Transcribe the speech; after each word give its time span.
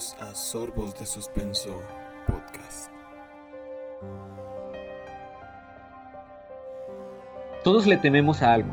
Bienvenidos 0.00 0.16
a 0.22 0.34
Sorbos 0.34 0.98
de 0.98 1.04
Suspenso 1.04 1.76
Podcast. 2.26 2.90
Todos 7.62 7.86
le 7.86 7.98
tememos 7.98 8.40
a 8.40 8.54
algo. 8.54 8.70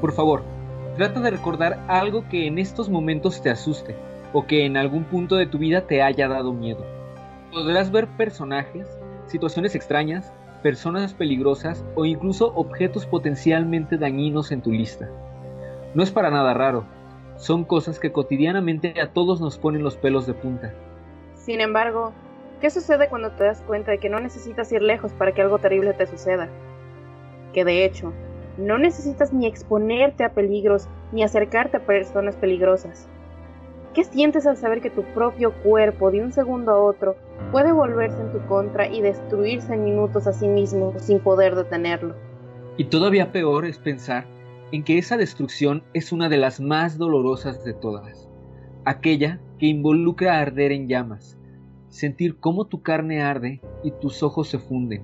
Por 0.00 0.12
favor, 0.12 0.42
trata 0.96 1.20
de 1.20 1.30
recordar 1.30 1.84
algo 1.86 2.28
que 2.28 2.48
en 2.48 2.58
estos 2.58 2.88
momentos 2.88 3.40
te 3.42 3.50
asuste 3.50 3.94
o 4.32 4.46
que 4.46 4.66
en 4.66 4.76
algún 4.76 5.04
punto 5.04 5.36
de 5.36 5.46
tu 5.46 5.58
vida 5.58 5.86
te 5.86 6.02
haya 6.02 6.26
dado 6.26 6.52
miedo. 6.52 6.84
Podrás 7.52 7.92
ver 7.92 8.08
personajes, 8.16 8.88
situaciones 9.26 9.76
extrañas, 9.76 10.32
personas 10.64 11.14
peligrosas 11.14 11.84
o 11.94 12.06
incluso 12.06 12.52
objetos 12.56 13.06
potencialmente 13.06 13.98
dañinos 13.98 14.50
en 14.50 14.62
tu 14.62 14.72
lista. 14.72 15.08
No 15.94 16.02
es 16.02 16.10
para 16.10 16.30
nada 16.30 16.54
raro, 16.54 16.84
son 17.36 17.64
cosas 17.64 17.98
que 17.98 18.12
cotidianamente 18.12 19.00
a 19.00 19.12
todos 19.12 19.40
nos 19.40 19.58
ponen 19.58 19.82
los 19.82 19.96
pelos 19.96 20.26
de 20.26 20.34
punta. 20.34 20.72
Sin 21.34 21.60
embargo, 21.60 22.12
¿qué 22.60 22.70
sucede 22.70 23.08
cuando 23.08 23.30
te 23.32 23.44
das 23.44 23.62
cuenta 23.62 23.90
de 23.90 23.98
que 23.98 24.08
no 24.08 24.20
necesitas 24.20 24.72
ir 24.72 24.82
lejos 24.82 25.12
para 25.12 25.32
que 25.32 25.42
algo 25.42 25.58
terrible 25.58 25.92
te 25.92 26.06
suceda? 26.06 26.48
Que 27.52 27.64
de 27.64 27.84
hecho, 27.84 28.12
no 28.58 28.78
necesitas 28.78 29.32
ni 29.32 29.46
exponerte 29.46 30.24
a 30.24 30.32
peligros 30.32 30.88
ni 31.12 31.22
acercarte 31.22 31.76
a 31.76 31.86
personas 31.86 32.36
peligrosas. 32.36 33.06
¿Qué 33.92 34.04
sientes 34.04 34.46
al 34.46 34.56
saber 34.56 34.80
que 34.80 34.90
tu 34.90 35.02
propio 35.02 35.52
cuerpo 35.62 36.10
de 36.10 36.22
un 36.22 36.32
segundo 36.32 36.72
a 36.72 36.82
otro 36.82 37.16
puede 37.52 37.72
volverse 37.72 38.20
en 38.20 38.32
tu 38.32 38.46
contra 38.46 38.86
y 38.88 39.00
destruirse 39.00 39.72
en 39.72 39.84
minutos 39.84 40.26
a 40.26 40.32
sí 40.32 40.48
mismo 40.48 40.94
sin 40.98 41.18
poder 41.20 41.54
detenerlo? 41.54 42.14
Y 42.76 42.84
todavía 42.84 43.32
peor 43.32 43.64
es 43.64 43.78
pensar 43.78 44.26
en 44.72 44.82
que 44.82 44.98
esa 44.98 45.16
destrucción 45.16 45.84
es 45.94 46.12
una 46.12 46.28
de 46.28 46.38
las 46.38 46.60
más 46.60 46.98
dolorosas 46.98 47.64
de 47.64 47.72
todas, 47.72 48.28
aquella 48.84 49.40
que 49.58 49.66
involucra 49.66 50.38
arder 50.38 50.72
en 50.72 50.88
llamas, 50.88 51.38
sentir 51.88 52.36
cómo 52.38 52.66
tu 52.66 52.82
carne 52.82 53.22
arde 53.22 53.60
y 53.84 53.92
tus 53.92 54.22
ojos 54.22 54.48
se 54.48 54.58
funden, 54.58 55.02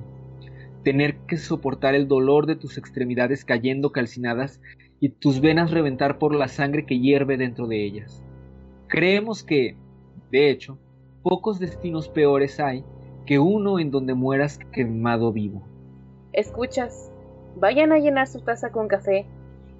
tener 0.82 1.16
que 1.26 1.36
soportar 1.36 1.94
el 1.94 2.08
dolor 2.08 2.46
de 2.46 2.56
tus 2.56 2.76
extremidades 2.76 3.44
cayendo 3.44 3.92
calcinadas 3.92 4.60
y 5.00 5.10
tus 5.10 5.40
venas 5.40 5.70
reventar 5.70 6.18
por 6.18 6.34
la 6.34 6.48
sangre 6.48 6.84
que 6.84 6.98
hierve 6.98 7.36
dentro 7.36 7.66
de 7.66 7.84
ellas. 7.84 8.22
Creemos 8.88 9.42
que, 9.42 9.76
de 10.30 10.50
hecho, 10.50 10.78
pocos 11.22 11.58
destinos 11.58 12.08
peores 12.08 12.60
hay 12.60 12.84
que 13.26 13.38
uno 13.38 13.78
en 13.78 13.90
donde 13.90 14.14
mueras 14.14 14.58
quemado 14.72 15.32
vivo. 15.32 15.62
Escuchas, 16.32 17.12
vayan 17.56 17.92
a 17.92 17.98
llenar 17.98 18.26
su 18.26 18.40
taza 18.40 18.70
con 18.70 18.88
café 18.88 19.26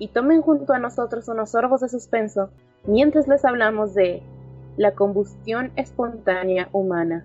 y 0.03 0.09
tomen 0.09 0.43
junto 0.43 0.73
a 0.73 0.81
nosotros 0.81 1.29
unos 1.29 1.51
sorbos 1.51 1.81
de 1.81 1.89
suspenso 1.89 2.51
mientras 2.85 3.29
les 3.29 3.45
hablamos 3.45 3.95
de 3.95 4.21
la 4.77 4.97
combustión 4.97 5.71
espontánea 5.77 6.69
humana. 6.73 7.25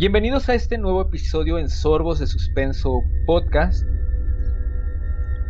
Bienvenidos 0.00 0.48
a 0.48 0.54
este 0.54 0.78
nuevo 0.78 1.02
episodio 1.02 1.58
en 1.58 1.68
Sorbos 1.68 2.20
de 2.20 2.26
Suspenso 2.26 3.02
Podcast. 3.26 3.84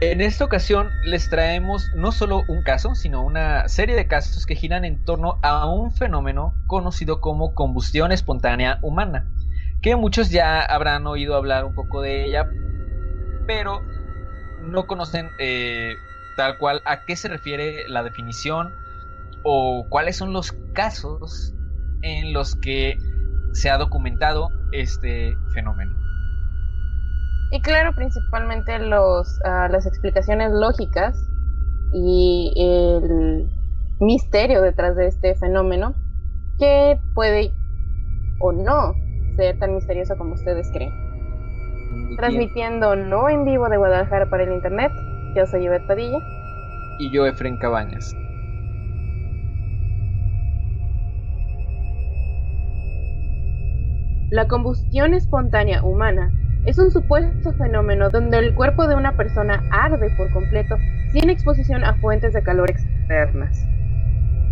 En 0.00 0.20
esta 0.20 0.44
ocasión 0.44 0.90
les 1.04 1.30
traemos 1.30 1.88
no 1.94 2.10
solo 2.10 2.42
un 2.48 2.64
caso, 2.64 2.96
sino 2.96 3.24
una 3.24 3.68
serie 3.68 3.94
de 3.94 4.08
casos 4.08 4.46
que 4.46 4.56
giran 4.56 4.84
en 4.84 5.04
torno 5.04 5.38
a 5.42 5.72
un 5.72 5.92
fenómeno 5.92 6.52
conocido 6.66 7.20
como 7.20 7.54
combustión 7.54 8.10
espontánea 8.10 8.80
humana, 8.82 9.24
que 9.82 9.94
muchos 9.94 10.30
ya 10.30 10.62
habrán 10.62 11.06
oído 11.06 11.36
hablar 11.36 11.64
un 11.64 11.76
poco 11.76 12.02
de 12.02 12.24
ella, 12.24 12.50
pero 13.46 13.82
no 14.62 14.88
conocen 14.88 15.30
eh, 15.38 15.94
tal 16.36 16.58
cual 16.58 16.82
a 16.86 17.04
qué 17.04 17.14
se 17.14 17.28
refiere 17.28 17.88
la 17.88 18.02
definición 18.02 18.74
o 19.44 19.86
cuáles 19.88 20.16
son 20.16 20.32
los 20.32 20.50
casos 20.72 21.54
en 22.02 22.32
los 22.32 22.56
que 22.56 22.98
se 23.52 23.70
ha 23.70 23.78
documentado 23.78 24.48
este 24.72 25.36
fenómeno. 25.52 25.92
Y 27.52 27.60
claro, 27.62 27.94
principalmente 27.94 28.78
los, 28.78 29.40
ah, 29.44 29.68
las 29.70 29.86
explicaciones 29.86 30.52
lógicas 30.52 31.16
y 31.92 32.52
el 32.56 33.50
misterio 33.98 34.62
detrás 34.62 34.96
de 34.96 35.08
este 35.08 35.34
fenómeno 35.34 35.94
que 36.58 36.98
puede 37.14 37.52
o 38.38 38.52
no 38.52 38.94
ser 39.36 39.58
tan 39.58 39.74
misterioso 39.74 40.16
como 40.16 40.34
ustedes 40.34 40.70
creen. 40.72 40.92
Transmitiendo 42.16 42.94
no 42.94 43.28
en 43.28 43.44
vivo 43.44 43.68
de 43.68 43.76
Guadalajara 43.76 44.30
para 44.30 44.44
el 44.44 44.52
internet, 44.52 44.92
yo 45.34 45.46
soy 45.46 45.64
Yvette 45.64 45.86
Padilla. 45.86 46.18
Y 46.98 47.10
yo, 47.10 47.26
Efren 47.26 47.56
Cabañas. 47.56 48.14
La 54.30 54.46
combustión 54.46 55.12
espontánea 55.12 55.82
humana 55.82 56.30
es 56.64 56.78
un 56.78 56.92
supuesto 56.92 57.52
fenómeno 57.54 58.10
donde 58.10 58.38
el 58.38 58.54
cuerpo 58.54 58.86
de 58.86 58.94
una 58.94 59.16
persona 59.16 59.60
arde 59.72 60.08
por 60.16 60.30
completo 60.32 60.76
sin 61.10 61.30
exposición 61.30 61.82
a 61.82 61.96
fuentes 61.96 62.32
de 62.32 62.44
calor 62.44 62.70
externas. 62.70 63.66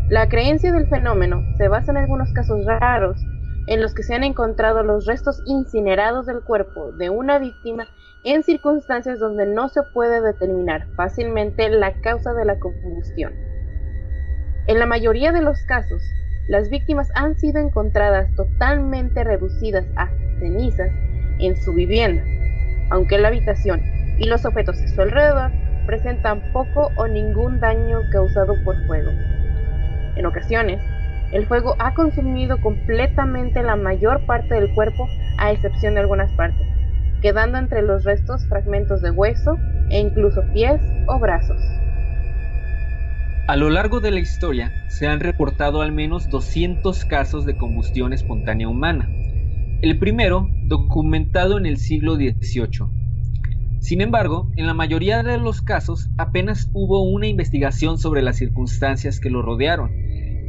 La 0.08 0.28
creencia 0.28 0.72
del 0.72 0.88
fenómeno 0.88 1.44
se 1.58 1.68
basa 1.68 1.92
en 1.92 1.98
algunos 1.98 2.32
casos 2.32 2.66
raros 2.66 3.24
en 3.68 3.80
los 3.80 3.94
que 3.94 4.02
se 4.02 4.16
han 4.16 4.24
encontrado 4.24 4.82
los 4.82 5.06
restos 5.06 5.40
incinerados 5.46 6.26
del 6.26 6.40
cuerpo 6.40 6.90
de 6.90 7.10
una 7.10 7.38
víctima 7.38 7.86
en 8.24 8.42
circunstancias 8.42 9.20
donde 9.20 9.46
no 9.46 9.68
se 9.68 9.82
puede 9.94 10.20
determinar 10.20 10.88
fácilmente 10.96 11.68
la 11.68 11.92
causa 12.00 12.34
de 12.34 12.44
la 12.44 12.58
combustión. 12.58 13.32
En 14.66 14.80
la 14.80 14.86
mayoría 14.86 15.30
de 15.30 15.42
los 15.42 15.62
casos, 15.68 16.02
las 16.48 16.70
víctimas 16.70 17.10
han 17.14 17.36
sido 17.36 17.60
encontradas 17.60 18.34
totalmente 18.34 19.22
reducidas 19.22 19.84
a 19.96 20.08
cenizas 20.38 20.90
en 21.38 21.56
su 21.56 21.74
vivienda, 21.74 22.24
aunque 22.90 23.18
la 23.18 23.28
habitación 23.28 23.82
y 24.18 24.26
los 24.26 24.46
objetos 24.46 24.80
a 24.82 24.88
su 24.88 25.02
alrededor 25.02 25.52
presentan 25.86 26.42
poco 26.52 26.90
o 26.96 27.06
ningún 27.06 27.60
daño 27.60 28.00
causado 28.10 28.54
por 28.64 28.76
fuego. 28.86 29.10
En 30.16 30.24
ocasiones, 30.24 30.80
el 31.32 31.46
fuego 31.46 31.76
ha 31.78 31.92
consumido 31.92 32.58
completamente 32.62 33.62
la 33.62 33.76
mayor 33.76 34.24
parte 34.24 34.54
del 34.54 34.74
cuerpo 34.74 35.06
a 35.36 35.52
excepción 35.52 35.94
de 35.94 36.00
algunas 36.00 36.32
partes, 36.32 36.66
quedando 37.20 37.58
entre 37.58 37.82
los 37.82 38.04
restos 38.04 38.46
fragmentos 38.48 39.02
de 39.02 39.10
hueso 39.10 39.58
e 39.90 40.00
incluso 40.00 40.42
pies 40.54 40.80
o 41.06 41.18
brazos. 41.18 41.60
A 43.48 43.56
lo 43.56 43.70
largo 43.70 44.00
de 44.00 44.10
la 44.10 44.20
historia 44.20 44.74
se 44.88 45.06
han 45.06 45.20
reportado 45.20 45.80
al 45.80 45.90
menos 45.90 46.28
200 46.28 47.06
casos 47.06 47.46
de 47.46 47.56
combustión 47.56 48.12
espontánea 48.12 48.68
humana. 48.68 49.08
El 49.80 49.98
primero 49.98 50.50
documentado 50.64 51.56
en 51.56 51.64
el 51.64 51.78
siglo 51.78 52.16
XVIII. 52.16 52.90
Sin 53.80 54.02
embargo, 54.02 54.52
en 54.56 54.66
la 54.66 54.74
mayoría 54.74 55.22
de 55.22 55.38
los 55.38 55.62
casos 55.62 56.10
apenas 56.18 56.68
hubo 56.74 57.10
una 57.10 57.26
investigación 57.26 57.96
sobre 57.96 58.20
las 58.20 58.36
circunstancias 58.36 59.18
que 59.18 59.30
lo 59.30 59.40
rodearon, 59.40 59.92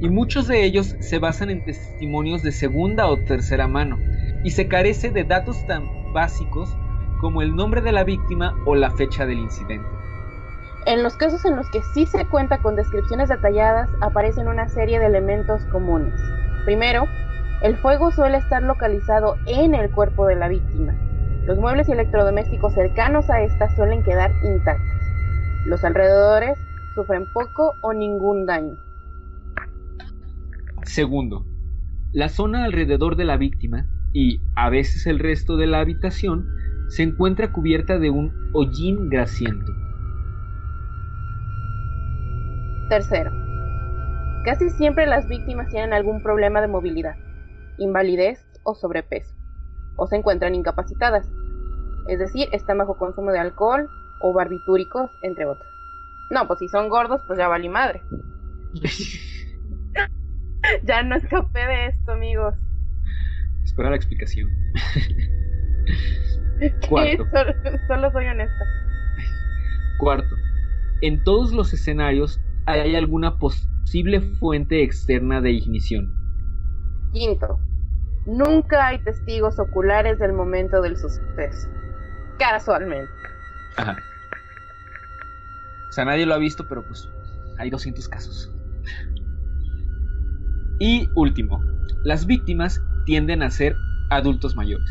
y 0.02 0.10
muchos 0.10 0.50
de 0.50 0.66
ellos 0.66 0.98
se 1.00 1.20
basan 1.20 1.52
en 1.52 1.64
testimonios 1.64 2.44
de 2.44 2.52
segunda 2.52 3.08
o 3.08 3.16
tercera 3.24 3.70
mano, 3.70 3.98
y 4.44 4.50
se 4.50 4.68
carece 4.68 5.10
de 5.10 5.24
datos 5.24 5.66
tan 5.68 6.12
básicos 6.12 6.76
como 7.22 7.42
el 7.44 7.56
nombre 7.56 7.82
de 7.82 7.94
la 7.94 8.04
víctima 8.04 8.58
o 8.66 8.76
la 8.76 8.92
fecha 8.92 9.26
del 9.26 9.40
incidente. 9.40 9.99
En 10.86 11.04
los 11.04 11.16
casos 11.18 11.46
en 11.46 11.56
los 11.56 11.70
que 11.70 11.84
sí 11.94 12.06
se 12.06 12.26
cuenta 12.26 12.62
con 12.62 12.76
descripciones 12.76 13.30
detalladas, 13.30 13.90
aparecen 14.02 14.48
una 14.48 14.70
serie 14.70 15.00
de 15.00 15.08
elementos 15.08 15.64
comunes. 15.66 16.14
Primero, 16.66 17.06
el 17.62 17.76
fuego 17.78 18.12
suele 18.12 18.38
estar 18.38 18.64
localizado 18.64 19.36
en 19.46 19.76
el 19.76 19.92
cuerpo 19.92 20.26
de 20.26 20.36
la 20.36 20.48
víctima. 20.48 20.96
Los 21.46 21.58
muebles 21.58 21.90
y 21.90 21.92
electrodomésticos 21.92 22.74
cercanos 22.74 23.30
a 23.30 23.42
esta 23.42 23.74
suelen 23.76 24.04
quedar 24.04 24.32
intactos. 24.44 25.02
Los 25.66 25.84
alrededores 25.84 26.58
sufren 26.96 27.26
poco 27.34 27.74
o 27.82 27.94
ningún 27.94 28.46
daño. 28.46 28.78
Segundo, 30.84 31.46
la 32.14 32.30
zona 32.30 32.64
alrededor 32.64 33.16
de 33.16 33.26
la 33.26 33.38
víctima 33.38 33.86
y 34.14 34.42
a 34.56 34.70
veces 34.70 35.06
el 35.06 35.20
resto 35.20 35.58
de 35.58 35.68
la 35.68 35.82
habitación 35.82 36.48
se 36.88 37.04
encuentra 37.04 37.52
cubierta 37.52 38.00
de 38.00 38.10
un 38.10 38.32
hollín 38.54 39.10
grasiento. 39.10 39.79
Tercero, 42.90 43.32
casi 44.44 44.70
siempre 44.72 45.06
las 45.06 45.28
víctimas 45.28 45.70
tienen 45.70 45.94
algún 45.94 46.24
problema 46.24 46.60
de 46.60 46.68
movilidad, 46.68 47.16
invalidez 47.78 48.44
o 48.64 48.74
sobrepeso, 48.74 49.36
o 49.96 50.08
se 50.08 50.16
encuentran 50.16 50.56
incapacitadas, 50.56 51.30
es 52.08 52.18
decir, 52.18 52.50
están 52.52 52.80
bajo 52.80 52.98
consumo 52.98 53.32
de 53.32 53.38
alcohol 53.38 53.88
o 54.22 54.34
barbitúricos, 54.34 55.12
entre 55.22 55.46
otros. 55.46 55.68
No, 56.32 56.48
pues 56.48 56.58
si 56.58 56.68
son 56.68 56.90
gordos, 56.90 57.22
pues 57.28 57.38
ya 57.38 57.48
vale 57.48 57.70
madre. 57.70 58.02
ya 60.84 61.04
no 61.04 61.16
escapé 61.16 61.60
de 61.60 61.86
esto, 61.90 62.14
amigos. 62.14 62.56
Espera 63.66 63.92
la 63.92 63.98
explicación. 63.98 64.50
Cuarto. 66.90 67.24
Solo, 67.32 67.54
solo 67.88 68.12
soy 68.12 68.26
honesta. 68.26 68.66
Cuarto. 70.00 70.36
En 71.02 71.24
todos 71.24 71.54
los 71.54 71.72
escenarios 71.72 72.42
hay 72.72 72.96
alguna 72.96 73.38
posible 73.38 74.22
fuente 74.22 74.84
externa 74.84 75.42
de 75.42 75.52
ignición. 75.52 76.14
Quinto. 77.14 77.60
Nunca 78.26 78.88
hay 78.88 79.00
testigos 79.00 79.58
oculares 79.60 80.20
del 80.20 80.34
momento 80.34 80.82
del 80.82 80.98
suceso. 80.98 81.70
Casualmente. 82.38 83.12
Ajá. 83.78 83.98
O 85.90 85.92
sea, 85.92 86.06
nadie 86.06 86.26
lo 86.26 86.36
ha 86.36 86.38
visto, 86.38 86.68
pero 86.68 86.84
pues 86.86 87.10
hay 87.58 87.70
200 87.70 88.08
casos. 88.08 88.52
Y 90.80 91.10
último, 91.16 91.62
las 92.04 92.26
víctimas 92.26 92.82
tienden 93.06 93.42
a 93.42 93.50
ser 93.50 93.76
adultos 94.10 94.56
mayores. 94.56 94.90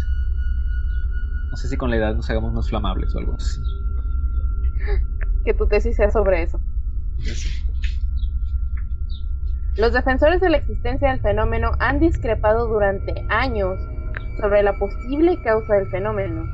No 1.50 1.56
sé 1.56 1.68
si 1.68 1.76
con 1.76 1.90
la 1.90 1.96
edad 1.96 2.14
nos 2.14 2.28
hagamos 2.28 2.52
más 2.52 2.68
flamables 2.68 3.14
o 3.14 3.18
algo 3.18 3.34
así. 3.36 3.60
Que 5.44 5.54
tu 5.54 5.66
tesis 5.66 5.96
sea 5.96 6.10
sobre 6.10 6.42
eso. 6.42 6.60
Los 9.78 9.92
defensores 9.92 10.40
de 10.40 10.50
la 10.50 10.56
existencia 10.56 11.10
del 11.10 11.20
fenómeno 11.20 11.70
han 11.78 12.00
discrepado 12.00 12.66
durante 12.66 13.14
años 13.28 13.78
sobre 14.40 14.64
la 14.64 14.76
posible 14.76 15.40
causa 15.44 15.74
del 15.74 15.86
fenómeno. 15.86 16.46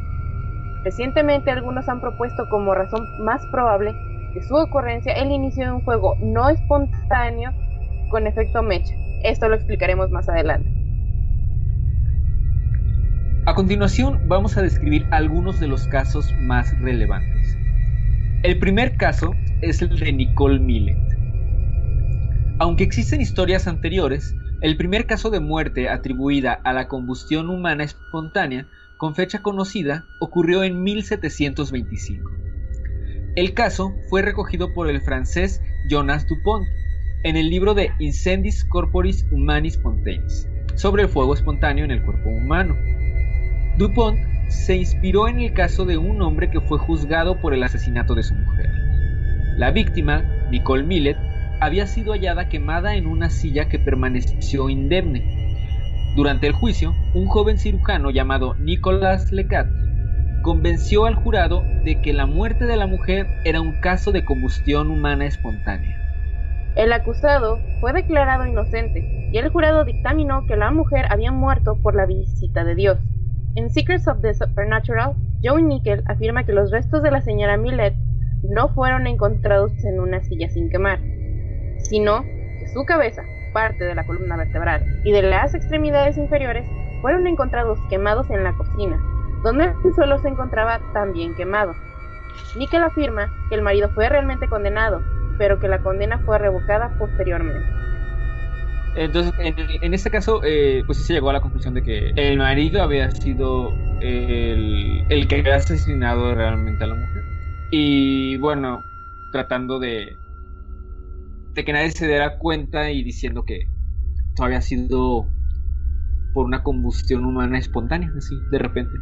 Recientemente 0.85 1.51
algunos 1.51 1.89
han 1.89 2.03
propuesto 2.03 2.47
como 2.51 2.75
razón 2.75 3.03
más 3.25 3.41
probable 3.47 3.95
de 4.35 4.43
su 4.43 4.55
ocurrencia 4.55 5.15
el 5.15 5.31
inicio 5.33 5.65
de 5.65 5.73
un 5.73 5.83
fuego 5.85 6.17
no 6.21 6.51
espontáneo 6.51 7.51
con 8.11 8.27
efecto 8.27 8.63
mecha. 8.63 8.95
Esto 9.23 9.49
lo 9.49 9.55
explicaremos 9.55 10.11
más 10.11 10.29
adelante. 10.29 10.69
A 13.47 13.55
continuación 13.55 14.21
vamos 14.29 14.59
a 14.59 14.63
describir 14.63 15.07
algunos 15.13 15.61
de 15.61 15.69
los 15.69 15.89
casos 15.89 16.31
más 16.41 16.79
relevantes. 16.79 17.57
El 18.43 18.59
primer 18.59 18.99
caso 18.99 19.35
es 19.63 19.81
el 19.81 19.99
de 19.99 20.13
Nicole 20.13 20.59
Millet. 20.59 21.14
Aunque 22.59 22.85
existen 22.85 23.21
historias 23.21 23.67
anteriores, 23.67 24.37
el 24.61 24.77
primer 24.77 25.07
caso 25.07 25.31
de 25.31 25.41
muerte 25.41 25.89
atribuida 25.89 26.53
a 26.53 26.73
la 26.73 26.87
combustión 26.87 27.51
humana 27.51 27.83
espontánea 27.83 28.69
con 28.97 29.17
fecha 29.17 29.43
conocida 29.43 30.05
ocurrió 30.21 30.63
en 30.63 30.83
1725. 30.83 32.31
El 33.35 33.55
caso 33.55 33.93
fue 34.09 34.23
recogido 34.23 34.73
por 34.73 34.89
el 34.89 35.01
francés 35.01 35.61
Jonas 35.91 36.29
Dupont 36.29 36.65
en 37.25 37.37
el 37.37 37.51
libro 37.51 37.75
de 37.75 37.91
Incendis 37.99 38.65
Corporis 38.65 39.27
Humani 39.33 39.71
Spontaneis 39.71 40.49
sobre 40.77 41.03
el 41.03 41.09
fuego 41.09 41.35
espontáneo 41.35 41.85
en 41.85 41.91
el 41.91 42.03
cuerpo 42.05 42.29
humano. 42.29 42.77
Dupont 43.79 44.17
se 44.49 44.77
inspiró 44.77 45.27
en 45.27 45.41
el 45.41 45.53
caso 45.55 45.85
de 45.85 45.99
un 45.99 46.23
hombre 46.23 46.51
que 46.51 46.61
fue 46.61 46.79
juzgado 46.79 47.41
por 47.41 47.53
el 47.53 47.65
asesinato 47.65 48.15
de 48.15 48.23
su 48.23 48.35
mujer. 48.35 48.71
La 49.57 49.73
víctima, 49.73 50.23
Nicole 50.51 50.85
Millet, 50.85 51.17
había 51.65 51.87
sido 51.87 52.13
hallada 52.13 52.49
quemada 52.49 52.95
en 52.95 53.07
una 53.07 53.31
silla 53.31 53.69
que 53.69 53.79
permaneció 53.79 54.69
indemne. 54.69 55.23
Durante 56.17 56.47
el 56.47 56.53
juicio, 56.53 56.95
un 57.15 57.27
joven 57.27 57.59
cirujano 57.59 58.11
llamado 58.11 58.55
Nicolas 58.55 59.33
Lecat 59.33 59.67
convenció 60.43 61.07
al 61.07 61.15
jurado 61.15 61.65
de 61.85 62.01
que 62.03 62.13
la 62.13 62.27
muerte 62.27 62.67
de 62.67 62.77
la 62.77 62.87
mujer 62.87 63.27
era 63.45 63.61
un 63.61 63.81
caso 63.81 64.13
de 64.13 64.25
combustión 64.25 64.91
humana 64.91 65.25
espontánea. 65.25 65.97
El 66.77 66.93
acusado 66.93 67.59
fue 67.81 67.93
declarado 67.93 68.47
inocente 68.47 69.31
y 69.33 69.39
el 69.39 69.49
jurado 69.49 69.85
dictaminó 69.85 70.45
que 70.47 70.57
la 70.57 70.71
mujer 70.71 71.07
había 71.09 71.33
muerto 71.33 71.77
por 71.83 71.95
la 71.95 72.05
visita 72.05 72.63
de 72.65 72.75
Dios. 72.75 72.99
En 73.55 73.71
Secrets 73.71 74.07
of 74.07 74.21
the 74.21 74.35
Supernatural, 74.35 75.15
Joe 75.43 75.63
Nickel 75.63 76.03
afirma 76.07 76.45
que 76.45 76.53
los 76.53 76.71
restos 76.71 77.03
de 77.03 77.11
la 77.11 77.23
señora 77.23 77.57
Millet 77.57 77.95
no 78.43 78.69
fueron 78.69 79.07
encontrados 79.07 79.73
en 79.85 79.99
una 80.01 80.21
silla 80.21 80.51
sin 80.51 80.69
quemar, 80.69 80.99
sino 81.89 82.25
que 82.59 82.69
su 82.69 82.85
cabeza, 82.85 83.23
parte 83.53 83.85
de 83.85 83.95
la 83.95 84.05
columna 84.05 84.37
vertebral 84.37 84.85
y 85.05 85.13
de 85.13 85.23
las 85.23 85.55
extremidades 85.55 86.19
inferiores 86.19 86.67
fueron 87.01 87.27
encontrados 87.27 87.79
quemados 87.89 88.29
en 88.31 88.43
la 88.43 88.53
cocina, 88.53 88.99
donde 89.43 89.73
el 89.85 89.95
suelo 89.95 90.19
se 90.19 90.29
encontraba 90.29 90.81
también 90.93 91.35
quemado. 91.35 91.75
Nickel 92.57 92.83
afirma 92.83 93.33
que 93.49 93.55
el 93.55 93.63
marido 93.63 93.91
fue 93.91 94.09
realmente 94.09 94.49
condenado 94.49 95.03
pero 95.39 95.59
que 95.59 95.69
la 95.69 95.81
condena 95.81 96.19
fue 96.19 96.39
revocada 96.39 96.97
posteriormente. 96.99 97.67
Entonces, 98.97 99.35
en, 99.39 99.93
este 99.93 100.09
caso, 100.11 100.41
eh, 100.45 100.85
pues 100.87 100.99
sí 100.99 101.05
se 101.05 101.15
llegó 101.15 101.31
a 101.31 101.33
la 101.33 101.41
conclusión 101.41 101.75
de 101.75 101.83
que 101.83 102.13
el 102.15 102.39
marido 102.39 102.81
había 102.81 103.11
sido 103.11 103.75
el, 104.01 105.05
el 105.09 105.27
que 105.27 105.41
había 105.41 105.57
asesinado 105.57 106.33
realmente 106.35 106.85
a 106.85 106.87
la 106.87 106.95
mujer. 106.95 107.25
Y 107.73 108.37
bueno, 108.37 108.85
tratando 109.33 109.81
de, 109.81 110.17
de 111.55 111.65
que 111.65 111.73
nadie 111.73 111.91
se 111.91 112.07
diera 112.07 112.39
cuenta 112.39 112.91
y 112.91 113.03
diciendo 113.03 113.45
que 113.45 113.69
había 114.41 114.61
sido 114.61 115.29
por 116.33 116.47
una 116.47 116.63
combustión 116.63 117.25
humana 117.25 117.59
espontánea, 117.59 118.11
así, 118.17 118.35
de 118.51 118.59
repente. 118.59 118.93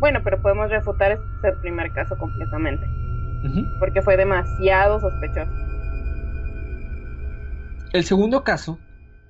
Bueno, 0.00 0.20
pero 0.22 0.40
podemos 0.40 0.70
refutar 0.70 1.12
este 1.12 1.52
primer 1.60 1.92
caso 1.92 2.16
completamente 2.18 2.86
porque 3.78 4.02
fue 4.02 4.16
demasiado 4.16 5.00
sospechoso. 5.00 5.50
El 7.92 8.04
segundo 8.04 8.44
caso 8.44 8.78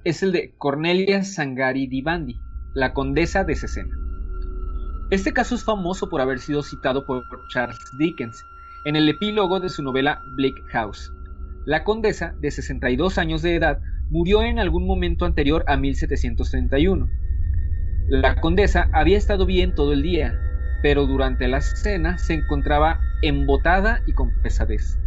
es 0.05 0.23
el 0.23 0.33
de 0.33 0.55
Cornelia 0.57 1.23
Sangari 1.23 1.87
Divandi, 1.87 2.41
la 2.75 2.93
condesa 2.93 3.45
de 3.45 3.55
Cesena. 3.55 3.95
Este 5.11 5.33
caso 5.33 5.55
es 5.55 5.65
famoso 5.65 6.09
por 6.09 6.21
haber 6.21 6.39
sido 6.39 6.63
citado 6.63 7.07
por 7.07 7.23
Charles 7.49 7.79
Dickens 7.99 8.45
en 8.85 8.97
el 8.97 9.09
epílogo 9.09 9.61
de 9.61 9.69
su 9.69 9.83
novela 9.83 10.23
Bleak 10.37 10.57
House. 10.71 11.13
La 11.67 11.85
condesa, 11.85 12.35
de 12.41 12.51
62 12.51 13.19
años 13.19 13.43
de 13.43 13.55
edad, 13.55 13.81
murió 14.11 14.43
en 14.43 14.59
algún 14.59 14.87
momento 14.87 15.25
anterior 15.25 15.65
a 15.67 15.77
1731. 15.77 17.09
La 18.09 18.41
condesa 18.41 18.89
había 18.93 19.19
estado 19.19 19.45
bien 19.45 19.75
todo 19.75 19.93
el 19.93 20.03
día, 20.03 20.41
pero 20.83 21.07
durante 21.07 21.47
la 21.49 21.61
cena 21.61 22.17
se 22.19 22.35
encontraba 22.35 23.01
embotada 23.23 24.01
y 24.07 24.13
con 24.13 24.31
pesadez. 24.43 24.99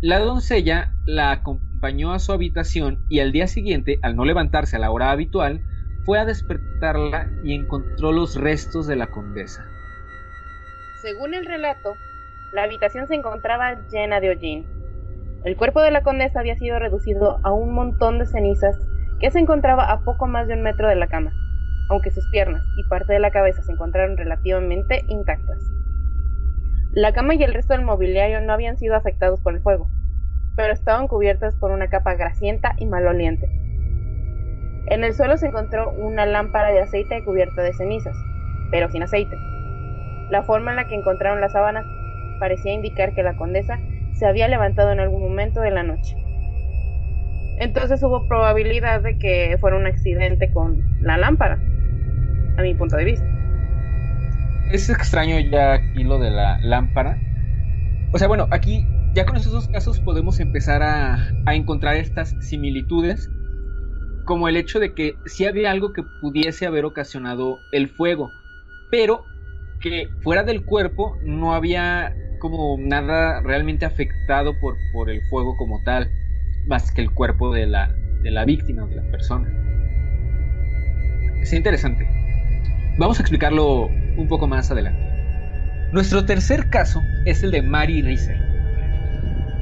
La 0.00 0.18
doncella 0.18 0.92
la 1.06 1.30
acompañó 1.30 2.12
a 2.12 2.18
su 2.18 2.32
habitación 2.32 3.04
y 3.08 3.20
al 3.20 3.30
día 3.30 3.46
siguiente, 3.46 4.00
al 4.02 4.16
no 4.16 4.24
levantarse 4.24 4.76
a 4.76 4.80
la 4.80 4.90
hora 4.90 5.12
habitual, 5.12 5.62
fue 6.04 6.18
a 6.18 6.24
despertarla 6.24 7.30
y 7.44 7.54
encontró 7.54 8.10
los 8.10 8.34
restos 8.34 8.88
de 8.88 8.96
la 8.96 9.06
condesa. 9.06 9.64
Según 11.00 11.34
el 11.34 11.46
relato, 11.46 11.94
la 12.52 12.64
habitación 12.64 13.06
se 13.06 13.14
encontraba 13.14 13.80
llena 13.88 14.20
de 14.20 14.30
hollín. 14.30 14.66
El 15.44 15.56
cuerpo 15.56 15.80
de 15.80 15.90
la 15.90 16.02
condesa 16.02 16.38
había 16.38 16.54
sido 16.54 16.78
reducido 16.78 17.40
a 17.42 17.52
un 17.52 17.74
montón 17.74 18.20
de 18.20 18.26
cenizas 18.26 18.76
que 19.18 19.30
se 19.32 19.40
encontraba 19.40 19.90
a 19.90 20.00
poco 20.04 20.28
más 20.28 20.46
de 20.46 20.54
un 20.54 20.62
metro 20.62 20.88
de 20.88 20.94
la 20.94 21.08
cama, 21.08 21.32
aunque 21.88 22.12
sus 22.12 22.28
piernas 22.30 22.64
y 22.76 22.88
parte 22.88 23.12
de 23.12 23.18
la 23.18 23.32
cabeza 23.32 23.60
se 23.62 23.72
encontraron 23.72 24.16
relativamente 24.16 25.04
intactas. 25.08 25.58
La 26.92 27.12
cama 27.12 27.34
y 27.34 27.42
el 27.42 27.54
resto 27.54 27.74
del 27.74 27.84
mobiliario 27.84 28.40
no 28.40 28.52
habían 28.52 28.76
sido 28.76 28.94
afectados 28.94 29.40
por 29.40 29.54
el 29.54 29.62
fuego, 29.62 29.88
pero 30.54 30.72
estaban 30.72 31.08
cubiertas 31.08 31.56
por 31.56 31.72
una 31.72 31.88
capa 31.88 32.14
grasienta 32.14 32.74
y 32.78 32.86
maloliente. 32.86 33.48
En 34.86 35.02
el 35.02 35.14
suelo 35.14 35.36
se 35.38 35.46
encontró 35.46 35.90
una 35.90 36.24
lámpara 36.24 36.70
de 36.70 36.82
aceite 36.82 37.24
cubierta 37.24 37.62
de 37.62 37.72
cenizas, 37.72 38.16
pero 38.70 38.88
sin 38.90 39.02
aceite. 39.02 39.36
La 40.30 40.44
forma 40.44 40.70
en 40.70 40.76
la 40.76 40.86
que 40.86 40.94
encontraron 40.94 41.40
las 41.40 41.52
sábanas 41.52 41.86
parecía 42.38 42.72
indicar 42.72 43.12
que 43.12 43.22
la 43.22 43.34
condesa 43.34 43.80
se 44.14 44.26
había 44.26 44.48
levantado 44.48 44.92
en 44.92 45.00
algún 45.00 45.22
momento 45.22 45.60
de 45.60 45.70
la 45.70 45.82
noche. 45.82 46.16
Entonces 47.58 48.02
hubo 48.02 48.26
probabilidad 48.26 49.02
de 49.02 49.18
que 49.18 49.56
fuera 49.60 49.76
un 49.76 49.86
accidente 49.86 50.50
con 50.52 50.82
la 51.00 51.16
lámpara, 51.16 51.60
a 52.56 52.62
mi 52.62 52.74
punto 52.74 52.96
de 52.96 53.04
vista. 53.04 53.26
Es 54.70 54.88
extraño 54.88 55.38
ya 55.38 55.74
aquí 55.74 56.02
lo 56.02 56.18
de 56.18 56.30
la 56.30 56.58
lámpara. 56.60 57.18
O 58.12 58.18
sea, 58.18 58.26
bueno, 58.28 58.48
aquí 58.50 58.86
ya 59.14 59.26
con 59.26 59.36
esos 59.36 59.52
dos 59.52 59.68
casos 59.68 60.00
podemos 60.00 60.40
empezar 60.40 60.82
a, 60.82 61.30
a 61.46 61.54
encontrar 61.54 61.96
estas 61.96 62.34
similitudes, 62.40 63.30
como 64.24 64.48
el 64.48 64.56
hecho 64.56 64.80
de 64.80 64.94
que 64.94 65.14
sí 65.26 65.44
había 65.44 65.70
algo 65.70 65.92
que 65.92 66.02
pudiese 66.20 66.66
haber 66.66 66.84
ocasionado 66.84 67.58
el 67.72 67.88
fuego, 67.88 68.30
pero 68.90 69.24
que 69.80 70.08
fuera 70.22 70.42
del 70.42 70.64
cuerpo 70.64 71.16
no 71.24 71.54
había 71.54 72.14
como 72.42 72.76
nada 72.76 73.40
realmente 73.40 73.86
afectado 73.86 74.58
por, 74.58 74.76
por 74.92 75.08
el 75.10 75.22
fuego 75.30 75.56
como 75.56 75.80
tal, 75.84 76.10
más 76.66 76.90
que 76.90 77.00
el 77.00 77.12
cuerpo 77.12 77.54
de 77.54 77.68
la, 77.68 77.94
de 78.24 78.32
la 78.32 78.44
víctima, 78.44 78.84
de 78.84 78.96
la 78.96 79.02
persona. 79.12 79.48
Es 81.40 81.52
interesante. 81.52 82.04
Vamos 82.98 83.20
a 83.20 83.22
explicarlo 83.22 83.86
un 84.16 84.26
poco 84.26 84.48
más 84.48 84.72
adelante. 84.72 85.00
Nuestro 85.92 86.24
tercer 86.24 86.68
caso 86.68 87.00
es 87.26 87.44
el 87.44 87.52
de 87.52 87.62
Mary 87.62 88.02
Reiser. 88.02 88.42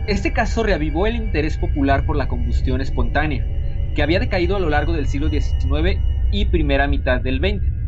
Este 0.06 0.32
caso 0.32 0.62
reavivó 0.62 1.06
el 1.06 1.16
interés 1.16 1.58
popular 1.58 2.06
por 2.06 2.16
la 2.16 2.28
combustión 2.28 2.80
espontánea, 2.80 3.44
que 3.94 4.02
había 4.02 4.20
decaído 4.20 4.56
a 4.56 4.60
lo 4.60 4.70
largo 4.70 4.94
del 4.94 5.06
siglo 5.06 5.28
XIX 5.28 6.00
y 6.32 6.46
primera 6.46 6.86
mitad 6.86 7.20
del 7.20 7.40
XX. 7.40 7.79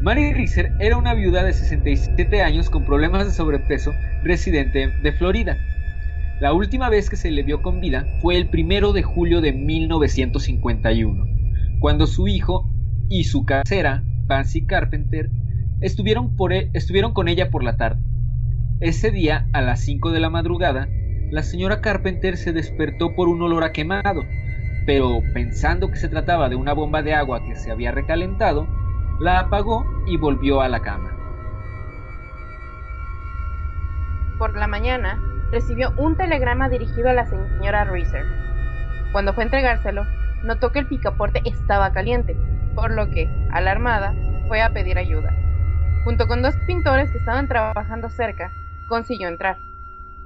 Mary 0.00 0.32
Reiser 0.32 0.72
era 0.78 0.96
una 0.96 1.14
viuda 1.14 1.44
de 1.44 1.52
67 1.52 2.42
años 2.42 2.68
con 2.68 2.84
problemas 2.84 3.26
de 3.26 3.32
sobrepeso 3.32 3.94
residente 4.22 4.88
de 5.02 5.12
Florida. 5.12 5.56
La 6.40 6.52
última 6.52 6.90
vez 6.90 7.08
que 7.08 7.16
se 7.16 7.30
le 7.30 7.42
vio 7.42 7.62
con 7.62 7.80
vida 7.80 8.06
fue 8.20 8.36
el 8.36 8.48
primero 8.48 8.92
de 8.92 9.02
julio 9.02 9.40
de 9.40 9.52
1951, 9.52 11.26
cuando 11.78 12.06
su 12.06 12.28
hijo 12.28 12.68
y 13.08 13.24
su 13.24 13.44
casera, 13.44 14.02
Pansy 14.26 14.66
Carpenter, 14.66 15.30
e, 15.80 15.88
estuvieron 16.72 17.12
con 17.12 17.28
ella 17.28 17.50
por 17.50 17.62
la 17.62 17.76
tarde. 17.76 18.02
Ese 18.80 19.10
día, 19.10 19.46
a 19.52 19.62
las 19.62 19.80
5 19.80 20.10
de 20.10 20.20
la 20.20 20.30
madrugada, 20.30 20.88
la 21.30 21.42
señora 21.42 21.80
Carpenter 21.80 22.36
se 22.36 22.52
despertó 22.52 23.14
por 23.14 23.28
un 23.28 23.40
olor 23.40 23.64
a 23.64 23.72
quemado, 23.72 24.22
pero 24.86 25.20
pensando 25.32 25.90
que 25.90 25.96
se 25.96 26.08
trataba 26.08 26.48
de 26.48 26.56
una 26.56 26.72
bomba 26.74 27.02
de 27.02 27.14
agua 27.14 27.44
que 27.46 27.54
se 27.54 27.70
había 27.70 27.92
recalentado, 27.92 28.66
la 29.20 29.40
apagó 29.40 29.86
y 30.06 30.16
volvió 30.16 30.60
a 30.60 30.68
la 30.68 30.80
cama. 30.80 31.10
Por 34.38 34.56
la 34.56 34.66
mañana, 34.66 35.20
recibió 35.50 35.92
un 35.96 36.16
telegrama 36.16 36.68
dirigido 36.68 37.08
a 37.08 37.12
la 37.12 37.26
señora 37.26 37.84
Reiser. 37.84 38.24
Cuando 39.12 39.32
fue 39.32 39.44
a 39.44 39.46
entregárselo, 39.46 40.04
notó 40.42 40.72
que 40.72 40.80
el 40.80 40.88
picaporte 40.88 41.40
estaba 41.44 41.92
caliente, 41.92 42.36
por 42.74 42.90
lo 42.90 43.08
que, 43.10 43.30
alarmada, 43.52 44.14
fue 44.48 44.60
a 44.60 44.70
pedir 44.70 44.98
ayuda. 44.98 45.32
Junto 46.02 46.26
con 46.26 46.42
dos 46.42 46.56
pintores 46.66 47.10
que 47.12 47.18
estaban 47.18 47.48
trabajando 47.48 48.10
cerca, 48.10 48.50
consiguió 48.88 49.28
entrar. 49.28 49.56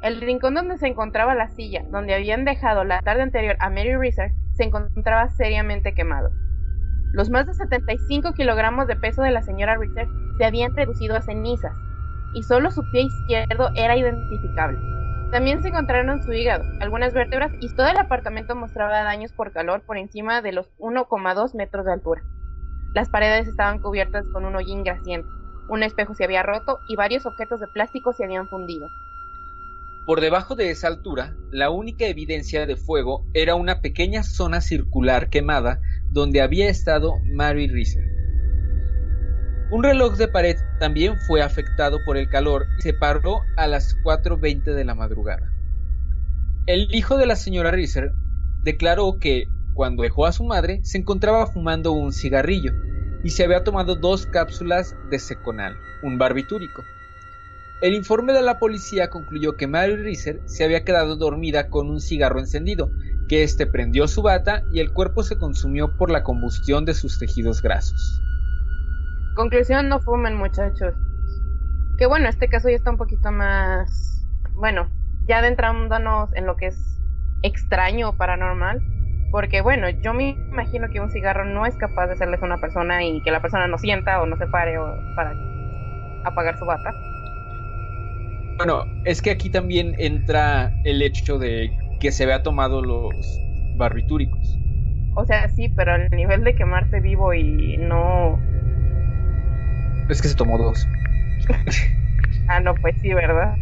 El 0.01 0.21
rincón 0.21 0.55
donde 0.55 0.79
se 0.79 0.87
encontraba 0.87 1.35
la 1.35 1.49
silla, 1.49 1.83
donde 1.91 2.15
habían 2.15 2.45
dejado 2.45 2.85
la 2.85 3.03
tarde 3.03 3.23
anterior 3.23 3.57
a 3.61 3.69
Mary 3.69 3.95
Reiser, 3.95 4.33
se 4.55 4.65
encontraba 4.65 5.29
seriamente 5.29 5.93
quemado. 5.93 6.31
Los 7.13 7.31
más 7.31 7.47
de 7.47 7.55
75 7.55 8.35
kilogramos 8.35 8.87
de 8.87 8.97
peso 8.97 9.23
de 9.23 9.31
la 9.31 9.43
señora 9.43 9.77
Richter 9.77 10.09
se 10.37 10.45
habían 10.45 10.77
reducido 10.77 11.17
a 11.17 11.23
cenizas, 11.23 11.73
y 12.35 12.43
solo 12.43 12.71
su 12.71 12.83
pie 12.91 13.03
izquierdo 13.03 13.71
era 13.75 13.97
identificable. 13.97 14.79
También 15.31 15.63
se 15.63 15.69
encontraron 15.69 16.23
su 16.23 16.33
hígado, 16.33 16.65
algunas 16.81 17.15
vértebras 17.15 17.53
y 17.61 17.69
todo 17.75 17.89
el 17.89 17.97
apartamento 17.99 18.55
mostraba 18.55 19.03
daños 19.03 19.33
por 19.33 19.53
calor 19.53 19.83
por 19.83 19.97
encima 19.97 20.43
de 20.43 20.53
los 20.53 20.71
1,2 20.79 21.55
metros 21.55 21.87
de 21.87 21.93
altura. 21.93 22.23
Las 22.95 23.09
paredes 23.09 23.49
estaban 23.49 23.81
cubiertas 23.81 24.25
con 24.33 24.45
un 24.45 24.57
hollín 24.57 24.85
grasiento, 24.85 25.29
un 25.69 25.83
espejo 25.83 26.15
se 26.15 26.25
había 26.25 26.43
roto 26.43 26.79
y 26.89 26.97
varios 26.97 27.27
objetos 27.27 27.61
de 27.61 27.69
plástico 27.69 28.13
se 28.13 28.25
habían 28.25 28.49
fundido. 28.49 28.89
Por 30.07 30.23
debajo 30.23 30.55
de 30.55 30.71
esa 30.71 30.89
altura, 30.89 31.35
la 31.51 31.69
única 31.69 32.07
evidencia 32.07 32.65
de 32.65 32.77
fuego 32.77 33.27
era 33.35 33.55
una 33.55 33.83
pequeña 33.83 34.23
zona 34.23 34.63
circular 34.63 35.29
quemada 35.29 35.81
donde 36.11 36.41
había 36.41 36.69
estado 36.69 37.15
Mary 37.25 37.69
Reiser. 37.69 38.05
Un 39.71 39.83
reloj 39.83 40.17
de 40.17 40.29
pared 40.29 40.57
también 40.81 41.19
fue 41.27 41.43
afectado 41.43 41.99
por 42.07 42.17
el 42.17 42.29
calor 42.31 42.67
y 42.79 42.83
se 42.83 42.95
paró 42.95 43.43
a 43.57 43.67
las 43.67 43.95
4.20 44.03 44.63
de 44.75 44.85
la 44.85 44.95
madrugada. 44.95 45.53
El 46.67 46.95
hijo 46.95 47.19
de 47.19 47.27
la 47.27 47.37
señora 47.37 47.71
Reiser 47.71 48.13
declaró 48.63 49.19
que, 49.19 49.45
cuando 49.75 50.03
dejó 50.03 50.25
a 50.25 50.33
su 50.33 50.45
madre, 50.45 50.81
se 50.85 50.99
encontraba 50.99 51.47
fumando 51.47 51.93
un 51.93 52.13
cigarrillo 52.13 52.73
y 53.23 53.31
se 53.31 53.45
había 53.45 53.63
tomado 53.63 53.95
dos 53.95 54.27
cápsulas 54.27 54.97
de 55.11 55.19
seconal, 55.19 55.77
un 56.03 56.17
barbitúrico. 56.17 56.83
El 57.81 57.95
informe 57.95 58.33
de 58.33 58.43
la 58.43 58.59
policía 58.59 59.09
concluyó 59.09 59.57
que 59.57 59.67
Mary 59.67 59.97
Reiser 59.97 60.41
se 60.47 60.65
había 60.65 60.85
quedado 60.85 61.17
dormida 61.17 61.69
con 61.69 61.91
un 61.91 62.01
cigarro 62.01 62.41
encendido, 62.41 62.91
que 63.29 63.43
éste 63.43 63.67
prendió 63.67 64.09
su 64.09 64.23
bata 64.23 64.63
y 64.73 64.81
el 64.81 64.93
cuerpo 64.93 65.23
se 65.23 65.39
consumió 65.39 65.97
por 65.97 66.11
la 66.11 66.23
combustión 66.23 66.85
de 66.85 66.95
sus 66.95 67.19
tejidos 67.19 67.63
grasos. 67.63 68.23
Conclusión, 69.35 69.89
no 69.89 70.01
fumen 70.01 70.37
muchachos. 70.37 70.95
Que 71.97 72.07
bueno, 72.07 72.29
este 72.29 72.49
caso 72.49 72.69
ya 72.69 72.77
está 72.77 72.91
un 72.91 72.97
poquito 72.97 73.31
más... 73.31 74.25
Bueno, 74.55 74.89
ya 75.27 75.39
adentrándonos 75.39 76.35
en 76.35 76.47
lo 76.47 76.57
que 76.57 76.67
es 76.67 77.01
extraño 77.43 78.11
o 78.11 78.17
paranormal. 78.17 78.81
Porque 79.31 79.61
bueno, 79.61 79.91
yo 79.91 80.15
me 80.15 80.31
imagino 80.31 80.89
que 80.89 81.01
un 81.01 81.11
cigarro 81.11 81.45
no 81.45 81.67
es 81.67 81.77
capaz 81.77 82.07
de 82.07 82.15
hacerles 82.15 82.43
a 82.43 82.47
una 82.47 82.57
persona 82.57 83.05
y 83.05 83.23
que 83.23 83.31
la 83.31 83.43
persona 83.43 83.67
no 83.67 83.77
sienta 83.77 84.23
o 84.23 84.27
no 84.27 84.37
se 84.39 84.47
pare 84.47 84.79
o 84.79 84.87
para 85.15 85.35
apagar 86.25 86.59
su 86.59 86.65
bata. 86.65 86.93
Bueno, 88.57 88.85
es 89.05 89.21
que 89.23 89.31
aquí 89.31 89.51
también 89.51 89.95
entra 89.99 90.73
el 90.85 91.03
hecho 91.03 91.39
de 91.39 91.71
que 92.01 92.13
se 92.13 92.27
vea 92.27 92.43
tomado 92.43 92.83
los 92.83 93.41
barbitúricos. 93.77 94.59
O 95.15 95.25
sea, 95.25 95.49
sí, 95.49 95.69
pero 95.69 95.95
al 95.95 96.11
nivel 96.11 96.45
de 96.45 96.55
quemarse 96.55 97.01
vivo 97.01 97.35
y 97.35 97.77
no. 97.79 98.39
Es 100.09 100.23
que 100.23 100.29
se 100.29 100.37
tomó 100.37 100.59
dos. 100.59 100.87
ah, 102.49 102.61
no, 102.61 102.75
pues 102.75 102.95
sí, 103.01 103.13
¿verdad? 103.13 103.57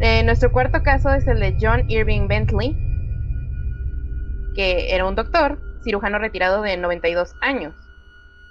Eh, 0.00 0.24
nuestro 0.24 0.50
cuarto 0.50 0.82
caso 0.82 1.14
es 1.14 1.26
el 1.28 1.38
de 1.38 1.56
John 1.60 1.84
Irving 1.88 2.26
Bentley, 2.26 2.76
que 4.54 4.94
era 4.94 5.06
un 5.06 5.14
doctor, 5.14 5.60
cirujano 5.84 6.18
retirado 6.18 6.62
de 6.62 6.76
92 6.76 7.36
años. 7.40 7.74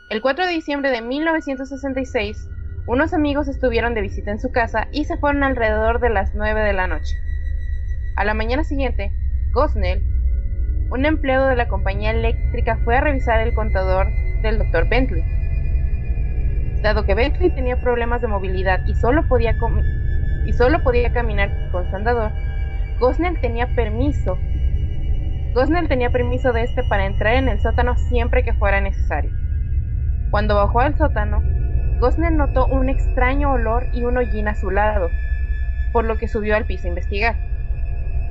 El 0.10 0.22
4 0.22 0.46
de 0.46 0.54
diciembre 0.54 0.92
de 0.92 1.02
1966, 1.02 2.50
unos 2.88 3.14
amigos 3.14 3.48
estuvieron 3.48 3.94
de 3.94 4.02
visita 4.02 4.32
en 4.32 4.40
su 4.40 4.52
casa 4.52 4.88
y 4.92 5.06
se 5.06 5.18
fueron 5.18 5.44
alrededor 5.44 6.00
de 6.00 6.10
las 6.10 6.34
9 6.34 6.62
de 6.62 6.74
la 6.74 6.88
noche. 6.88 7.16
A 8.16 8.26
la 8.26 8.34
mañana 8.34 8.64
siguiente, 8.64 9.12
Gosnell, 9.54 10.04
un 10.90 11.06
empleado 11.06 11.48
de 11.48 11.56
la 11.56 11.68
compañía 11.68 12.12
eléctrica, 12.12 12.78
fue 12.84 12.98
a 12.98 13.02
revisar 13.02 13.40
el 13.40 13.54
contador 13.54 14.08
del 14.42 14.58
Dr. 14.58 14.90
Bentley. 14.90 15.24
Dado 16.82 17.06
que 17.06 17.16
Bentley 17.16 17.52
tenía 17.52 17.80
problemas 17.80 18.22
de 18.22 18.28
movilidad 18.28 18.86
y 18.86 18.96
solo 18.96 19.28
podía, 19.28 19.54
caminar 21.14 21.70
con 21.72 21.90
su 21.90 21.96
andador, 21.96 22.32
Gosnell 23.00 23.40
tenía 23.40 23.68
permiso 23.76 24.38
Gosnell 25.54 25.90
tenía 25.90 26.10
permiso 26.12 26.54
de 26.54 26.64
este 26.64 26.84
para 26.84 27.06
entrar 27.06 27.36
en 27.36 27.50
el 27.50 27.60
sótano 27.60 27.98
siempre 27.98 28.44
que 28.44 28.54
fuera 28.54 28.80
necesario. 28.80 29.32
Cuando 30.30 30.56
bajó 30.56 30.80
al 30.80 30.98
sótano, 30.98 31.42
Gosnell 32.00 32.38
notó 32.38 32.68
un 32.68 32.88
extraño 32.88 33.52
olor 33.52 33.88
y 33.94 34.04
un 34.04 34.18
hollín 34.18 34.48
a 34.48 34.56
su 34.56 34.72
lado, 34.72 35.10
por 35.92 36.06
lo 36.06 36.18
que 36.18 36.30
subió 36.30 36.56
al 36.56 36.66
piso 36.66 36.86
a 36.86 36.90
investigar. 36.90 37.51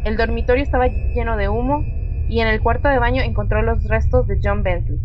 El 0.05 0.17
dormitorio 0.17 0.63
estaba 0.63 0.87
lleno 0.87 1.37
de 1.37 1.49
humo 1.49 1.85
y 2.29 2.41
en 2.41 2.49
el 2.49 2.61
cuarto 2.61 2.89
de 2.89 2.99
baño 2.99 3.23
encontró 3.23 3.61
los 3.61 3.85
restos 3.85 4.27
de 4.27 4.39
John 4.43 4.63
Bentley. 4.63 5.01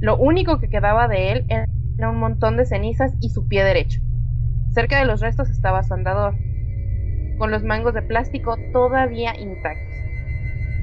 Lo 0.00 0.16
único 0.16 0.60
que 0.60 0.68
quedaba 0.68 1.08
de 1.08 1.32
él 1.32 1.46
era 1.48 2.10
un 2.10 2.18
montón 2.18 2.56
de 2.56 2.66
cenizas 2.66 3.12
y 3.20 3.30
su 3.30 3.48
pie 3.48 3.64
derecho. 3.64 4.00
Cerca 4.70 4.98
de 4.98 5.04
los 5.04 5.20
restos 5.20 5.50
estaba 5.50 5.82
su 5.82 5.94
andador, 5.94 6.34
con 7.38 7.50
los 7.50 7.64
mangos 7.64 7.94
de 7.94 8.02
plástico 8.02 8.56
todavía 8.72 9.32
intactos. 9.38 9.94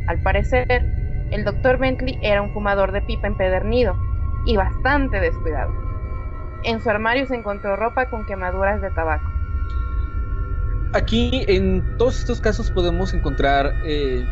Al 0.07 0.21
parecer, 0.21 0.65
el 1.31 1.45
doctor 1.45 1.77
Bentley 1.77 2.17
era 2.21 2.41
un 2.41 2.51
fumador 2.51 2.91
de 2.91 3.01
pipa 3.01 3.27
empedernido 3.27 3.95
y 4.45 4.57
bastante 4.57 5.19
descuidado. 5.19 5.71
En 6.63 6.81
su 6.81 6.89
armario 6.89 7.25
se 7.27 7.35
encontró 7.35 7.75
ropa 7.75 8.09
con 8.09 8.25
quemaduras 8.25 8.81
de 8.81 8.91
tabaco. 8.91 9.38
Aquí 10.93 11.45
en 11.47 11.97
todos 11.97 12.19
estos 12.19 12.41
casos 12.41 12.71
podemos 12.71 13.13
encontrar 13.13 13.75
eh, 13.85 14.25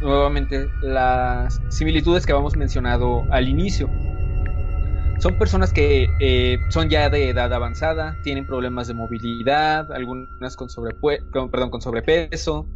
nuevamente 0.00 0.68
las 0.82 1.60
similitudes 1.68 2.26
que 2.26 2.32
habíamos 2.32 2.56
mencionado 2.56 3.24
al 3.30 3.48
inicio. 3.48 3.88
Son 5.18 5.36
personas 5.36 5.72
que 5.72 6.06
eh, 6.20 6.58
son 6.68 6.88
ya 6.88 7.10
de 7.10 7.30
edad 7.30 7.52
avanzada, 7.52 8.16
tienen 8.22 8.46
problemas 8.46 8.86
de 8.86 8.94
movilidad, 8.94 9.90
algunas 9.92 10.56
con, 10.56 10.68
perdón, 11.50 11.70
con 11.70 11.80
sobrepeso. 11.80 12.68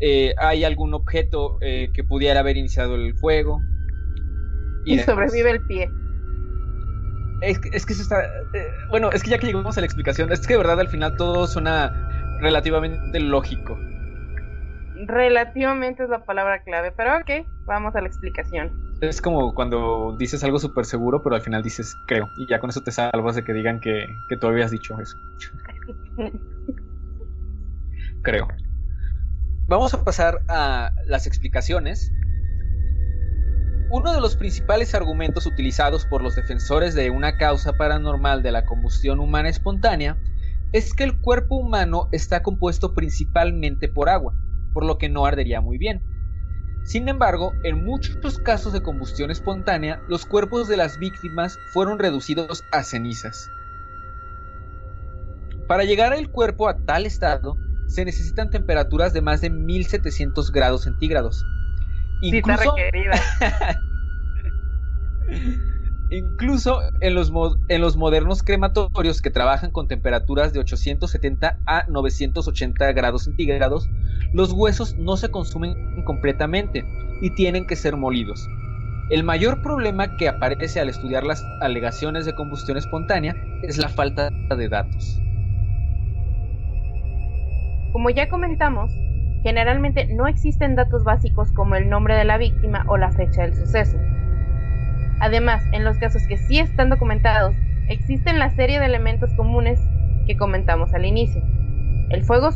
Eh, 0.00 0.34
hay 0.36 0.64
algún 0.64 0.92
objeto 0.92 1.58
eh, 1.62 1.88
que 1.94 2.04
pudiera 2.04 2.40
haber 2.40 2.58
iniciado 2.58 2.96
el 2.96 3.14
fuego. 3.14 3.62
Y, 4.84 4.98
sobrevive 4.98 5.52
el 5.52 5.60
pie. 5.66 5.88
Es, 7.42 7.60
es 7.72 7.86
que 7.86 7.92
eso 7.92 8.02
está. 8.02 8.24
bueno, 8.88 9.10
es 9.12 9.22
que 9.22 9.30
ya 9.30 9.38
que 9.38 9.46
llegamos 9.46 9.76
a 9.76 9.80
la 9.80 9.86
explicación, 9.86 10.32
es 10.32 10.46
que 10.46 10.54
de 10.54 10.58
verdad 10.58 10.80
al 10.80 10.88
final 10.88 11.16
todo 11.16 11.46
suena 11.46 11.92
relativamente 12.40 13.20
lógico 13.20 13.78
relativamente 15.06 16.04
es 16.04 16.08
la 16.08 16.24
palabra 16.24 16.62
clave, 16.62 16.92
pero 16.92 17.16
ok, 17.16 17.46
vamos 17.66 17.94
a 17.94 18.00
la 18.00 18.08
explicación. 18.08 18.72
Es 19.00 19.20
como 19.20 19.54
cuando 19.54 20.14
dices 20.18 20.44
algo 20.44 20.58
súper 20.58 20.84
seguro, 20.84 21.22
pero 21.22 21.34
al 21.34 21.42
final 21.42 21.62
dices 21.62 21.96
creo, 22.06 22.30
y 22.36 22.46
ya 22.46 22.60
con 22.60 22.70
eso 22.70 22.82
te 22.82 22.92
salvas 22.92 23.36
de 23.36 23.44
que 23.44 23.52
digan 23.52 23.80
que, 23.80 24.06
que 24.28 24.36
tú 24.36 24.46
habías 24.46 24.70
dicho 24.70 24.98
eso. 25.00 25.16
creo. 28.22 28.48
Vamos 29.66 29.94
a 29.94 30.04
pasar 30.04 30.42
a 30.48 30.92
las 31.06 31.26
explicaciones. 31.26 32.12
Uno 33.92 34.14
de 34.14 34.22
los 34.22 34.36
principales 34.36 34.94
argumentos 34.94 35.44
utilizados 35.44 36.06
por 36.06 36.22
los 36.22 36.34
defensores 36.34 36.94
de 36.94 37.10
una 37.10 37.36
causa 37.36 37.74
paranormal 37.74 38.42
de 38.42 38.50
la 38.50 38.64
combustión 38.64 39.20
humana 39.20 39.50
espontánea 39.50 40.16
es 40.72 40.94
que 40.94 41.04
el 41.04 41.20
cuerpo 41.20 41.56
humano 41.56 42.08
está 42.10 42.42
compuesto 42.42 42.94
principalmente 42.94 43.88
por 43.88 44.08
agua 44.08 44.34
por 44.72 44.86
lo 44.86 44.96
que 44.96 45.10
no 45.10 45.26
ardería 45.26 45.60
muy 45.60 45.76
bien. 45.76 46.02
Sin 46.84 47.06
embargo, 47.10 47.52
en 47.64 47.84
muchos 47.84 48.38
casos 48.38 48.72
de 48.72 48.82
combustión 48.82 49.30
espontánea, 49.30 50.00
los 50.08 50.24
cuerpos 50.24 50.68
de 50.68 50.78
las 50.78 50.98
víctimas 50.98 51.58
fueron 51.74 51.98
reducidos 51.98 52.64
a 52.72 52.84
cenizas. 52.84 53.50
Para 55.68 55.84
llegar 55.84 56.14
al 56.14 56.30
cuerpo 56.30 56.66
a 56.66 56.78
tal 56.78 57.04
estado, 57.04 57.56
se 57.88 58.06
necesitan 58.06 58.48
temperaturas 58.48 59.12
de 59.12 59.20
más 59.20 59.42
de 59.42 59.50
1700 59.50 60.50
grados 60.50 60.84
centígrados. 60.84 61.44
Incluso, 62.22 62.74
Incluso 66.10 66.80
en 67.00 67.14
los, 67.14 67.32
en 67.68 67.80
los 67.80 67.96
modernos 67.96 68.42
crematorios 68.42 69.22
que 69.22 69.30
trabajan 69.30 69.70
con 69.70 69.88
temperaturas 69.88 70.52
de 70.52 70.60
870 70.60 71.58
a 71.66 71.84
980 71.88 72.92
grados 72.92 73.24
centígrados, 73.24 73.88
los 74.32 74.52
huesos 74.52 74.94
no 74.98 75.16
se 75.16 75.30
consumen 75.30 76.04
completamente 76.04 76.84
y 77.22 77.34
tienen 77.34 77.66
que 77.66 77.76
ser 77.76 77.96
molidos. 77.96 78.46
El 79.10 79.24
mayor 79.24 79.62
problema 79.62 80.16
que 80.16 80.28
aparece 80.28 80.80
al 80.80 80.90
estudiar 80.90 81.24
las 81.24 81.44
alegaciones 81.60 82.24
de 82.24 82.34
combustión 82.34 82.76
espontánea 82.76 83.34
es 83.62 83.78
la 83.78 83.88
falta 83.88 84.28
de 84.30 84.68
datos. 84.68 85.20
Como 87.92 88.10
ya 88.10 88.28
comentamos, 88.28 88.92
generalmente 89.42 90.06
no 90.06 90.26
existen 90.26 90.76
datos 90.76 91.04
básicos 91.04 91.52
como 91.52 91.74
el 91.74 91.88
nombre 91.88 92.14
de 92.14 92.24
la 92.24 92.38
víctima 92.38 92.84
o 92.88 92.96
la 92.96 93.10
fecha 93.12 93.42
del 93.42 93.54
suceso. 93.54 93.98
Además, 95.20 95.62
en 95.72 95.84
los 95.84 95.98
casos 95.98 96.22
que 96.28 96.36
sí 96.36 96.58
están 96.58 96.90
documentados, 96.90 97.54
existen 97.88 98.38
la 98.38 98.50
serie 98.50 98.80
de 98.80 98.86
elementos 98.86 99.32
comunes 99.34 99.80
que 100.26 100.36
comentamos 100.36 100.94
al 100.94 101.04
inicio. 101.04 101.42
El 102.10 102.24
fuego 102.24 102.50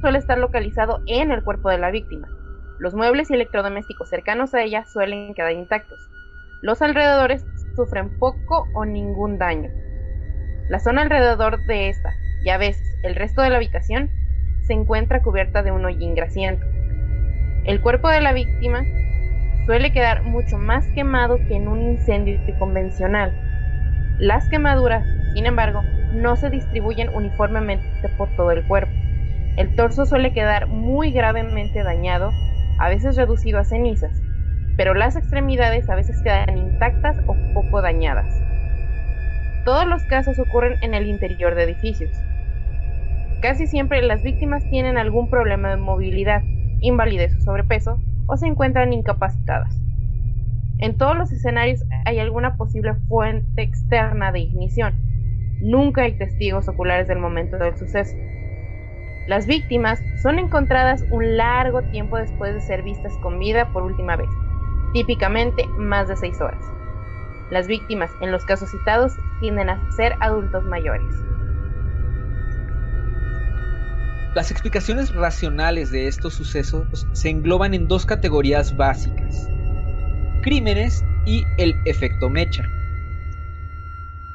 suele 0.00 0.18
estar 0.18 0.38
localizado 0.38 1.00
en 1.06 1.30
el 1.30 1.42
cuerpo 1.42 1.68
de 1.70 1.78
la 1.78 1.90
víctima. 1.90 2.28
Los 2.78 2.94
muebles 2.94 3.30
y 3.30 3.34
electrodomésticos 3.34 4.08
cercanos 4.08 4.54
a 4.54 4.62
ella 4.62 4.84
suelen 4.84 5.34
quedar 5.34 5.52
intactos. 5.52 5.98
Los 6.62 6.80
alrededores 6.82 7.44
sufren 7.74 8.18
poco 8.18 8.66
o 8.74 8.84
ningún 8.84 9.38
daño. 9.38 9.70
La 10.68 10.78
zona 10.78 11.02
alrededor 11.02 11.64
de 11.66 11.88
esta 11.88 12.12
y 12.44 12.50
a 12.50 12.58
veces 12.58 12.86
el 13.02 13.14
resto 13.14 13.42
de 13.42 13.50
la 13.50 13.56
habitación 13.56 14.10
se 14.68 14.74
encuentra 14.74 15.22
cubierta 15.22 15.62
de 15.62 15.72
un 15.72 15.84
hollín 15.86 16.14
grasiento. 16.14 16.64
El 17.64 17.80
cuerpo 17.80 18.10
de 18.10 18.20
la 18.20 18.34
víctima 18.34 18.84
suele 19.64 19.92
quedar 19.92 20.24
mucho 20.24 20.58
más 20.58 20.86
quemado 20.94 21.38
que 21.48 21.56
en 21.56 21.68
un 21.68 21.80
incendio 21.80 22.38
convencional. 22.58 23.32
Las 24.18 24.46
quemaduras, 24.50 25.06
sin 25.32 25.46
embargo, 25.46 25.80
no 26.12 26.36
se 26.36 26.50
distribuyen 26.50 27.08
uniformemente 27.14 28.10
por 28.18 28.28
todo 28.36 28.50
el 28.50 28.66
cuerpo. 28.66 28.92
El 29.56 29.74
torso 29.74 30.04
suele 30.04 30.34
quedar 30.34 30.66
muy 30.66 31.12
gravemente 31.12 31.82
dañado, 31.82 32.30
a 32.78 32.90
veces 32.90 33.16
reducido 33.16 33.58
a 33.58 33.64
cenizas, 33.64 34.12
pero 34.76 34.92
las 34.92 35.16
extremidades 35.16 35.88
a 35.88 35.94
veces 35.94 36.20
quedan 36.22 36.58
intactas 36.58 37.16
o 37.26 37.34
poco 37.54 37.80
dañadas. 37.80 38.26
Todos 39.64 39.86
los 39.86 40.04
casos 40.04 40.38
ocurren 40.38 40.76
en 40.82 40.92
el 40.92 41.06
interior 41.06 41.54
de 41.54 41.62
edificios. 41.64 42.10
Casi 43.40 43.68
siempre 43.68 44.02
las 44.02 44.22
víctimas 44.22 44.68
tienen 44.68 44.98
algún 44.98 45.30
problema 45.30 45.70
de 45.70 45.76
movilidad, 45.76 46.42
invalidez 46.80 47.36
o 47.36 47.40
sobrepeso, 47.40 48.00
o 48.26 48.36
se 48.36 48.46
encuentran 48.46 48.92
incapacitadas. 48.92 49.80
En 50.78 50.96
todos 50.96 51.16
los 51.16 51.30
escenarios 51.30 51.84
hay 52.04 52.18
alguna 52.18 52.56
posible 52.56 52.94
fuente 53.08 53.62
externa 53.62 54.32
de 54.32 54.40
ignición. 54.40 54.94
Nunca 55.60 56.02
hay 56.02 56.18
testigos 56.18 56.68
oculares 56.68 57.06
del 57.08 57.18
momento 57.18 57.58
del 57.58 57.76
suceso. 57.76 58.16
Las 59.28 59.46
víctimas 59.46 60.00
son 60.22 60.38
encontradas 60.38 61.04
un 61.10 61.36
largo 61.36 61.82
tiempo 61.82 62.16
después 62.16 62.54
de 62.54 62.60
ser 62.60 62.82
vistas 62.82 63.16
con 63.22 63.38
vida 63.38 63.72
por 63.72 63.82
última 63.82 64.16
vez, 64.16 64.28
típicamente 64.92 65.64
más 65.76 66.08
de 66.08 66.16
seis 66.16 66.40
horas. 66.40 66.64
Las 67.50 67.66
víctimas 67.66 68.10
en 68.20 68.32
los 68.32 68.44
casos 68.44 68.70
citados 68.70 69.12
tienden 69.40 69.70
a 69.70 69.90
ser 69.92 70.14
adultos 70.20 70.64
mayores. 70.64 71.14
Las 74.34 74.50
explicaciones 74.50 75.14
racionales 75.14 75.90
de 75.90 76.06
estos 76.06 76.34
sucesos 76.34 77.06
se 77.12 77.30
engloban 77.30 77.72
en 77.72 77.88
dos 77.88 78.04
categorías 78.04 78.76
básicas, 78.76 79.48
crímenes 80.42 81.02
y 81.24 81.44
el 81.56 81.74
efecto 81.86 82.28
mecha. 82.28 82.62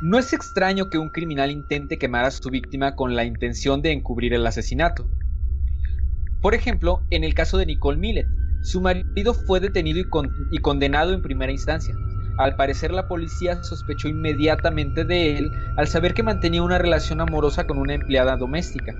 No 0.02 0.18
es 0.18 0.34
extraño 0.34 0.90
que 0.90 0.98
un 0.98 1.10
criminal 1.10 1.52
intente 1.52 2.00
quemar 2.00 2.26
a 2.26 2.32
su 2.32 2.50
víctima 2.50 2.96
con 2.96 3.16
la 3.16 3.24
intención 3.24 3.84
de 3.84 3.92
encubrir 3.92 4.34
el 4.34 4.46
asesinato. 4.48 5.08
Por 6.42 6.56
ejemplo, 6.56 7.06
en 7.12 7.24
el 7.24 7.36
caso 7.36 7.58
de 7.60 7.68
Nicole 7.68 8.00
Millet, 8.00 8.28
su 8.64 8.82
marido 8.82 9.34
fue 9.34 9.60
detenido 9.60 10.00
y, 10.00 10.08
y, 10.52 10.58
condenado 10.58 11.14
en 11.14 11.22
primera 11.22 11.52
instancia. 11.52 11.96
Al 12.40 12.56
parecer 12.56 12.92
la 12.92 13.08
policía 13.08 13.64
sospechó 13.64 14.08
inmediatamente 14.08 15.06
de 15.06 15.38
él 15.38 15.52
al 15.78 15.88
saber 15.88 16.16
que 16.16 16.24
mantenía 16.24 16.64
una 16.64 16.80
relación 16.80 17.22
amorosa 17.22 17.68
con 17.68 17.78
una 17.78 17.94
empleada 17.94 18.36
doméstica. 18.38 18.96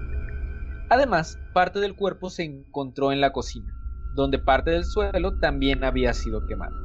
Además, 0.94 1.40
parte 1.54 1.80
del 1.80 1.96
cuerpo 1.96 2.30
se 2.30 2.44
encontró 2.44 3.12
en 3.12 3.20
la 3.20 3.32
cocina, 3.32 3.74
donde 4.14 4.38
parte 4.38 4.70
del 4.70 4.86
suelo 4.86 5.40
también 5.40 5.84
había 5.84 6.14
sido 6.14 6.46
quemado. 6.46 6.76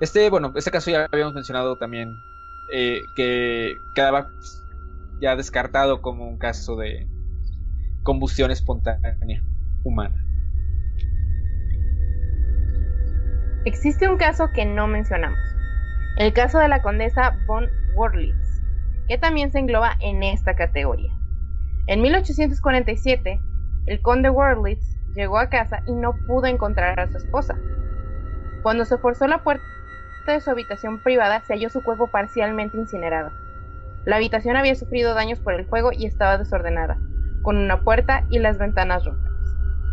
Este, 0.00 0.30
bueno, 0.30 0.54
este 0.56 0.70
caso 0.70 0.90
ya 0.90 1.06
habíamos 1.12 1.34
mencionado 1.34 1.76
también 1.76 2.16
eh, 2.72 3.02
que 3.14 3.74
quedaba 3.94 4.30
ya 5.20 5.36
descartado 5.36 6.00
como 6.00 6.26
un 6.26 6.38
caso 6.38 6.76
de 6.76 7.06
combustión 8.04 8.50
espontánea 8.50 9.42
humana. 9.84 10.16
Existe 13.66 14.08
un 14.08 14.16
caso 14.16 14.50
que 14.54 14.64
no 14.64 14.86
mencionamos, 14.86 15.38
el 16.16 16.32
caso 16.32 16.58
de 16.58 16.68
la 16.68 16.80
condesa 16.80 17.36
von 17.46 17.68
Worlitz, 17.96 18.62
que 19.08 19.18
también 19.18 19.52
se 19.52 19.58
engloba 19.58 19.98
en 20.00 20.22
esta 20.22 20.56
categoría. 20.56 21.12
En 21.88 22.02
1847, 22.02 23.40
el 23.86 24.02
conde 24.02 24.28
Wurlitz 24.28 24.96
llegó 25.14 25.38
a 25.38 25.48
casa 25.48 25.82
y 25.86 25.92
no 25.92 26.16
pudo 26.26 26.46
encontrar 26.46 26.98
a 26.98 27.06
su 27.06 27.16
esposa. 27.16 27.54
Cuando 28.64 28.84
se 28.84 28.98
forzó 28.98 29.28
la 29.28 29.44
puerta 29.44 29.62
de 30.26 30.40
su 30.40 30.50
habitación 30.50 31.00
privada, 31.00 31.42
se 31.42 31.52
halló 31.54 31.70
su 31.70 31.84
cuerpo 31.84 32.08
parcialmente 32.08 32.76
incinerado. 32.76 33.30
La 34.04 34.16
habitación 34.16 34.56
había 34.56 34.74
sufrido 34.74 35.14
daños 35.14 35.38
por 35.38 35.54
el 35.54 35.64
fuego 35.64 35.92
y 35.92 36.06
estaba 36.06 36.38
desordenada, 36.38 36.98
con 37.42 37.56
una 37.56 37.80
puerta 37.82 38.24
y 38.30 38.40
las 38.40 38.58
ventanas 38.58 39.04
rotas. 39.04 39.32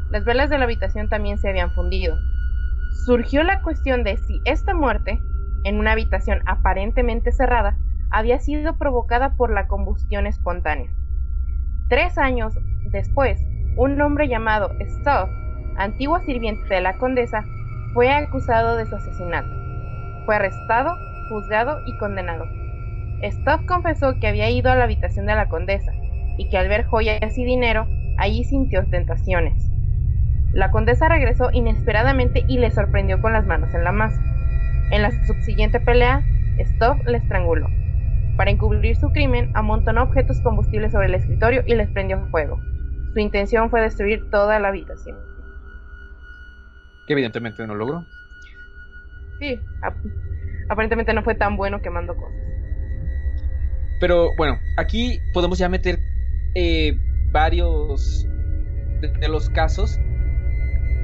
Las 0.10 0.26
velas 0.26 0.50
de 0.50 0.58
la 0.58 0.64
habitación 0.64 1.10
también 1.10 1.38
se 1.38 1.50
habían 1.50 1.72
fundido. 1.74 2.16
Surgió 3.06 3.44
la 3.44 3.62
cuestión 3.62 4.04
de 4.04 4.18
si 4.18 4.42
esta 4.46 4.74
muerte, 4.74 5.22
en 5.64 5.78
una 5.78 5.92
habitación 5.92 6.42
aparentemente 6.48 7.32
cerrada, 7.32 7.78
había 8.10 8.40
sido 8.40 8.80
provocada 8.80 9.36
por 9.36 9.54
la 9.54 9.68
combustión 9.68 10.26
espontánea. 10.26 10.90
Tres 11.94 12.18
años 12.18 12.58
después, 12.86 13.40
un 13.76 14.02
hombre 14.02 14.28
llamado 14.28 14.72
Stuff, 14.82 15.30
antiguo 15.78 16.20
sirviente 16.22 16.74
de 16.74 16.82
la 16.82 16.98
condesa, 16.98 17.46
fue 17.94 18.12
acusado 18.12 18.78
de 18.78 18.88
su 18.88 18.96
asesinato. 18.96 19.52
Fue 20.26 20.38
arrestado, 20.38 20.98
juzgado 21.30 21.82
y 21.86 21.96
condenado. 22.00 22.46
Stuff 23.22 23.68
confesó 23.68 24.20
que 24.20 24.26
había 24.26 24.50
ido 24.50 24.72
a 24.72 24.76
la 24.76 24.86
habitación 24.86 25.28
de 25.28 25.36
la 25.36 25.50
condesa 25.50 25.92
y 26.40 26.50
que 26.50 26.58
al 26.58 26.68
ver 26.68 26.84
joyas 26.86 27.38
y 27.38 27.46
dinero, 27.46 27.86
allí 28.18 28.44
sintió 28.44 28.90
tentaciones. 28.90 29.70
La 30.52 30.72
condesa 30.72 31.08
regresó 31.10 31.52
inesperadamente 31.52 32.44
y 32.48 32.58
le 32.58 32.72
sorprendió 32.72 33.22
con 33.22 33.34
las 33.34 33.46
manos 33.46 33.72
en 33.76 33.84
la 33.84 33.92
masa. 33.92 34.20
En 34.90 35.04
la 35.04 35.12
subsiguiente 35.28 35.80
pelea, 35.80 36.24
Stuff 36.60 37.06
le 37.06 37.20
estranguló. 37.20 37.68
Para 38.38 38.52
encubrir 38.52 38.96
su 38.96 39.12
crimen, 39.12 39.52
amontonó 39.54 40.04
objetos 40.04 40.40
combustibles 40.42 40.92
sobre 40.92 41.08
el 41.08 41.16
escritorio 41.16 41.64
y 41.66 41.76
les 41.76 41.90
prendió 41.90 42.20
fuego. 42.32 42.60
Su 43.14 43.20
intención 43.20 43.70
fue 43.70 43.82
destruir 43.82 44.30
toda 44.32 44.60
la 44.60 44.70
habitación. 44.70 45.18
Que 47.06 47.14
evidentemente 47.14 47.66
no 47.68 47.76
logró. 47.76 48.06
Sí, 49.40 49.60
aparentemente 50.70 51.14
no 51.14 51.24
fue 51.24 51.36
tan 51.36 51.58
bueno 51.58 51.82
quemando 51.82 52.16
cosas. 52.16 52.44
Pero 54.00 54.30
bueno, 54.36 54.60
aquí 54.78 55.20
podemos 55.34 55.60
ya 55.60 55.70
meter 55.70 56.00
eh, 56.56 56.98
varios 57.32 58.28
de, 59.02 59.28
los 59.28 59.50
casos 59.50 60.00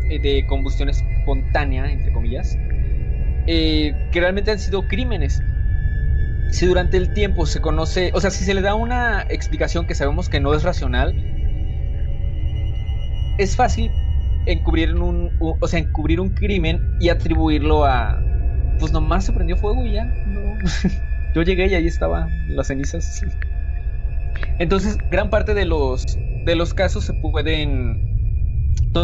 eh, 0.10 0.20
de 0.20 0.46
combustión 0.48 0.90
espontánea, 0.90 1.92
entre 1.92 2.12
comillas, 2.12 2.58
eh, 3.48 3.94
que 4.12 4.20
realmente 4.20 4.52
han 4.52 4.60
sido 4.60 4.88
crímenes. 4.88 5.42
Si 6.52 6.66
durante 6.66 6.98
el 6.98 7.14
tiempo 7.14 7.46
se 7.46 7.62
conoce, 7.62 8.12
o 8.14 8.22
sea, 8.22 8.32
si 8.32 8.44
se 8.44 8.54
le 8.54 8.62
da 8.62 8.76
una 8.76 9.26
explicación 9.30 9.86
que 9.86 9.96
sabemos 9.96 10.30
que 10.30 10.40
no 10.40 10.54
es 10.54 10.64
racional, 10.64 11.14
es 13.38 13.56
fácil 13.56 13.92
encubrir 14.46 14.96
un, 14.96 15.32
o 15.40 15.68
sea, 15.68 15.80
encubrir 15.80 16.20
un 16.20 16.30
crimen 16.30 16.82
y 17.00 17.10
atribuirlo 17.10 17.86
a, 17.86 18.20
pues 18.80 18.92
nomás 18.92 19.26
se 19.26 19.34
prendió 19.34 19.58
fuego 19.58 19.86
y 19.86 19.94
ya. 19.94 20.06
No. 20.06 20.58
Yo 21.36 21.44
llegué 21.44 21.68
y 21.68 21.76
ahí 21.76 21.86
estaban 21.86 22.30
las 22.50 22.68
cenizas. 22.68 23.22
Entonces, 24.58 24.98
gran 25.12 25.30
parte 25.30 25.54
de 25.54 25.66
los, 25.66 26.04
de 26.46 26.56
los 26.56 26.74
casos 26.74 27.06
se 27.06 27.14
pueden 27.14 28.02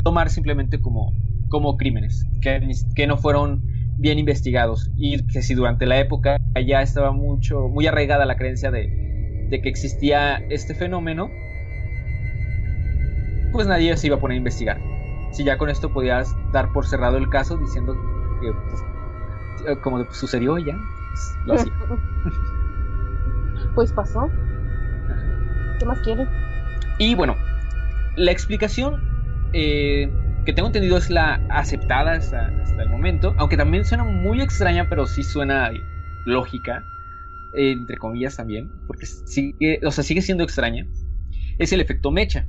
tomar 0.04 0.30
simplemente 0.30 0.82
como, 0.82 1.14
como 1.50 1.78
crímenes, 1.78 2.26
que, 2.42 2.60
que 2.96 3.08
no 3.08 3.18
fueron 3.18 3.64
bien 3.98 4.20
investigados 4.20 4.92
y 4.96 5.26
que 5.26 5.42
si 5.42 5.54
durante 5.54 5.86
la 5.86 6.00
época 6.00 6.38
ya 6.66 6.82
estaba 6.82 7.12
mucho, 7.12 7.68
muy 7.70 7.88
arraigada 7.88 8.26
la 8.26 8.38
creencia 8.38 8.72
de, 8.72 8.90
de 9.50 9.62
que 9.62 9.70
existía 9.70 10.38
este 10.50 10.76
fenómeno, 10.76 11.32
pues 13.52 13.68
nadie 13.68 13.96
se 13.98 14.08
iba 14.08 14.18
a 14.18 14.20
poner 14.20 14.36
a 14.36 14.40
investigar. 14.40 14.80
Si 15.32 15.44
ya 15.44 15.58
con 15.58 15.70
esto 15.70 15.92
podías 15.92 16.34
dar 16.52 16.72
por 16.72 16.86
cerrado 16.86 17.18
el 17.18 17.30
caso 17.30 17.58
diciendo 17.58 17.96
que 18.42 18.52
pues, 18.52 19.78
como 19.80 20.06
sucedió 20.12 20.58
ya, 20.58 20.76
pues, 20.76 21.38
lo 21.46 21.54
hacía. 21.54 21.74
pues 23.76 23.92
pasó. 23.94 24.30
¿Qué 25.80 25.86
más 25.86 26.00
quiere? 26.02 26.28
Y 27.00 27.16
bueno, 27.16 27.36
la 28.16 28.32
explicación 28.32 29.02
eh, 29.54 30.12
que 30.46 30.54
tengo 30.54 30.68
entendido 30.68 30.98
es 30.98 31.10
la 31.10 31.42
aceptada 31.50 32.14
hasta, 32.14 32.50
el 32.80 32.90
momento, 32.90 33.34
aunque 33.38 33.58
también 33.58 33.84
suena 33.84 34.04
muy 34.04 34.42
extraña, 34.42 34.88
pero 34.90 35.08
sí 35.08 35.24
suena 35.24 35.72
lógica, 36.26 36.86
entre 37.54 37.98
comillas 37.98 38.36
también, 38.38 38.72
porque 38.86 39.06
sigue, 39.06 39.80
o 39.84 39.92
sea, 39.92 40.04
sigue 40.04 40.22
siendo 40.22 40.44
extraña, 40.44 40.88
es 41.58 41.74
el 41.74 41.82
efecto 41.82 42.12
mecha. 42.12 42.48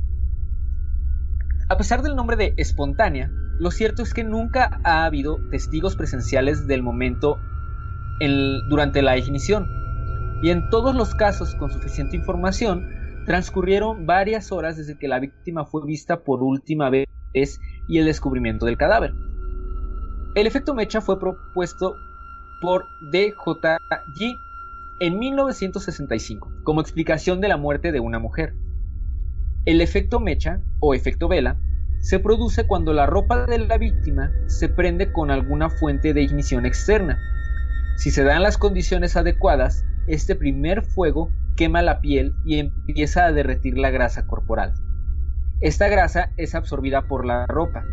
A 1.68 1.76
pesar 1.76 2.02
del 2.02 2.16
nombre 2.16 2.36
de 2.36 2.54
espontánea, 2.58 3.30
lo 3.58 3.70
cierto 3.70 4.02
es 4.02 4.12
que 4.12 4.24
nunca 4.24 4.80
ha 4.84 5.04
habido 5.04 5.38
testigos 5.50 5.96
presenciales 5.96 6.66
del 6.66 6.82
momento 6.82 7.40
durante 8.68 9.02
la 9.02 9.16
ignición, 9.16 9.68
y 10.42 10.50
en 10.50 10.68
todos 10.68 10.94
los 10.94 11.14
casos 11.14 11.54
con 11.54 11.70
suficiente 11.70 12.16
información, 12.16 12.95
transcurrieron 13.26 14.06
varias 14.06 14.52
horas 14.52 14.76
desde 14.76 14.96
que 14.96 15.08
la 15.08 15.18
víctima 15.18 15.66
fue 15.66 15.84
vista 15.84 16.22
por 16.22 16.42
última 16.42 16.88
vez 16.90 17.06
y 17.88 17.98
el 17.98 18.06
descubrimiento 18.06 18.66
del 18.66 18.78
cadáver. 18.78 19.12
El 20.34 20.46
efecto 20.46 20.74
mecha 20.74 21.00
fue 21.00 21.18
propuesto 21.18 21.96
por 22.60 22.86
DJG 23.10 24.36
en 25.00 25.18
1965 25.18 26.50
como 26.64 26.80
explicación 26.80 27.40
de 27.40 27.48
la 27.48 27.56
muerte 27.56 27.92
de 27.92 28.00
una 28.00 28.18
mujer. 28.18 28.54
El 29.66 29.80
efecto 29.80 30.20
mecha 30.20 30.60
o 30.80 30.94
efecto 30.94 31.28
vela 31.28 31.58
se 32.00 32.20
produce 32.20 32.66
cuando 32.66 32.92
la 32.92 33.06
ropa 33.06 33.46
de 33.46 33.58
la 33.58 33.78
víctima 33.78 34.30
se 34.46 34.68
prende 34.68 35.12
con 35.12 35.30
alguna 35.30 35.68
fuente 35.68 36.14
de 36.14 36.22
ignición 36.22 36.64
externa. 36.64 37.18
Si 37.96 38.10
se 38.10 38.22
dan 38.22 38.42
las 38.42 38.58
condiciones 38.58 39.16
adecuadas, 39.16 39.84
este 40.06 40.36
primer 40.36 40.84
fuego 40.84 41.30
quema 41.56 41.82
la 41.82 42.00
piel 42.00 42.36
y 42.44 42.58
empieza 42.58 43.24
a 43.26 43.32
derretir 43.32 43.78
la 43.78 43.90
grasa 43.90 44.26
corporal. 44.26 44.74
Esta 45.60 45.88
grasa 45.88 46.30
es 46.36 46.54
absorbida 46.54 47.08
por 47.08 47.24
la 47.24 47.46
ropa, 47.46 47.84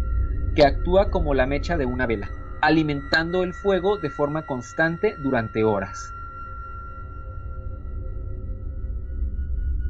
que 0.55 0.65
actúa 0.65 1.09
como 1.09 1.33
la 1.33 1.47
mecha 1.47 1.77
de 1.77 1.85
una 1.85 2.05
vela, 2.05 2.29
alimentando 2.61 3.43
el 3.43 3.53
fuego 3.53 3.97
de 3.97 4.09
forma 4.09 4.45
constante 4.45 5.15
durante 5.23 5.63
horas. 5.63 6.13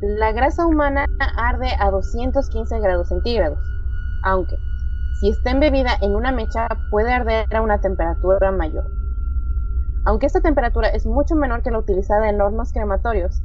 La 0.01 0.33
grasa 0.33 0.67
humana 0.67 1.05
arde 1.37 1.69
a 1.79 1.89
215 1.89 2.79
grados 2.79 3.09
centígrados, 3.09 3.59
aunque 4.23 4.55
si 5.19 5.29
está 5.29 5.51
embebida 5.51 5.97
en 6.01 6.15
una 6.15 6.31
mecha 6.31 6.67
puede 6.91 7.13
arder 7.13 7.45
a 7.55 7.61
una 7.61 7.79
temperatura 7.79 8.51
mayor. 8.51 8.85
Aunque 10.05 10.25
esta 10.25 10.41
temperatura 10.41 10.89
es 10.89 11.05
mucho 11.05 11.35
menor 11.35 11.63
que 11.63 11.71
la 11.71 11.79
utilizada 11.79 12.29
en 12.29 12.41
hornos 12.41 12.73
crematorios, 12.73 13.41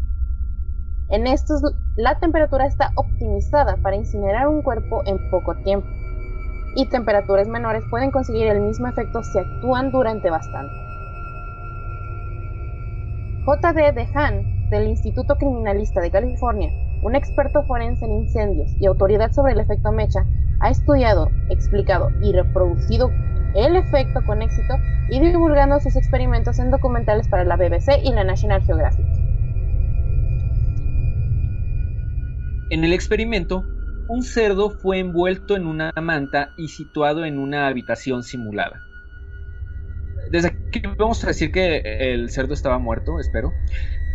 en 1.11 1.27
estos, 1.27 1.63
la 1.97 2.19
temperatura 2.19 2.67
está 2.67 2.93
optimizada 2.97 3.77
para 3.83 3.97
incinerar 3.97 4.49
un 4.49 4.63
cuerpo 4.63 5.03
en 5.07 5.19
poco 5.31 5.55
tiempo, 5.57 5.89
y 6.77 6.87
temperaturas 6.87 7.49
menores 7.49 7.83
pueden 7.91 8.11
conseguir 8.11 8.47
el 8.47 8.61
mismo 8.61 8.89
efecto 8.89 9.23
si 9.23 9.39
actúan 9.39 9.91
durante 9.91 10.31
bastante. 10.31 10.75
J.D. 13.45 13.93
DeHaan, 13.93 14.69
del 14.69 14.89
Instituto 14.89 15.37
Criminalista 15.37 16.03
de 16.03 16.11
California, 16.11 16.71
un 17.03 17.15
experto 17.15 17.63
forense 17.63 18.05
en 18.05 18.13
incendios 18.13 18.71
y 18.79 18.87
autoridad 18.87 19.33
sobre 19.33 19.55
el 19.55 19.61
efecto 19.61 19.91
mecha, 19.93 20.27
ha 20.61 20.71
estudiado, 20.71 21.31
explicado 21.49 22.11
y 22.21 22.33
reproducido 22.33 23.11
el 23.55 23.77
efecto 23.77 24.21
con 24.27 24.43
éxito 24.43 24.75
y 25.09 25.21
divulgando 25.21 25.81
sus 25.81 25.97
experimentos 25.97 26.59
en 26.59 26.71
documentales 26.71 27.29
para 27.29 27.45
la 27.45 27.57
BBC 27.57 28.05
y 28.05 28.13
la 28.13 28.25
National 28.25 28.63
Geographic. 28.63 29.07
En 32.71 32.85
el 32.85 32.93
experimento, 32.93 33.65
un 34.09 34.23
cerdo 34.23 34.71
fue 34.71 34.99
envuelto 34.99 35.57
en 35.57 35.67
una 35.67 35.93
manta 36.01 36.53
y 36.57 36.69
situado 36.69 37.25
en 37.25 37.39
una 37.39 37.67
habitación 37.67 38.23
simulada. 38.23 38.83
Desde 40.31 40.49
aquí 40.49 40.83
vamos 40.99 41.25
a 41.25 41.29
decir 41.29 41.51
que 41.51 41.79
el 42.13 42.31
cerdo 42.31 42.55
estaba 42.55 42.79
muerto, 42.79 43.19
espero. 43.21 43.53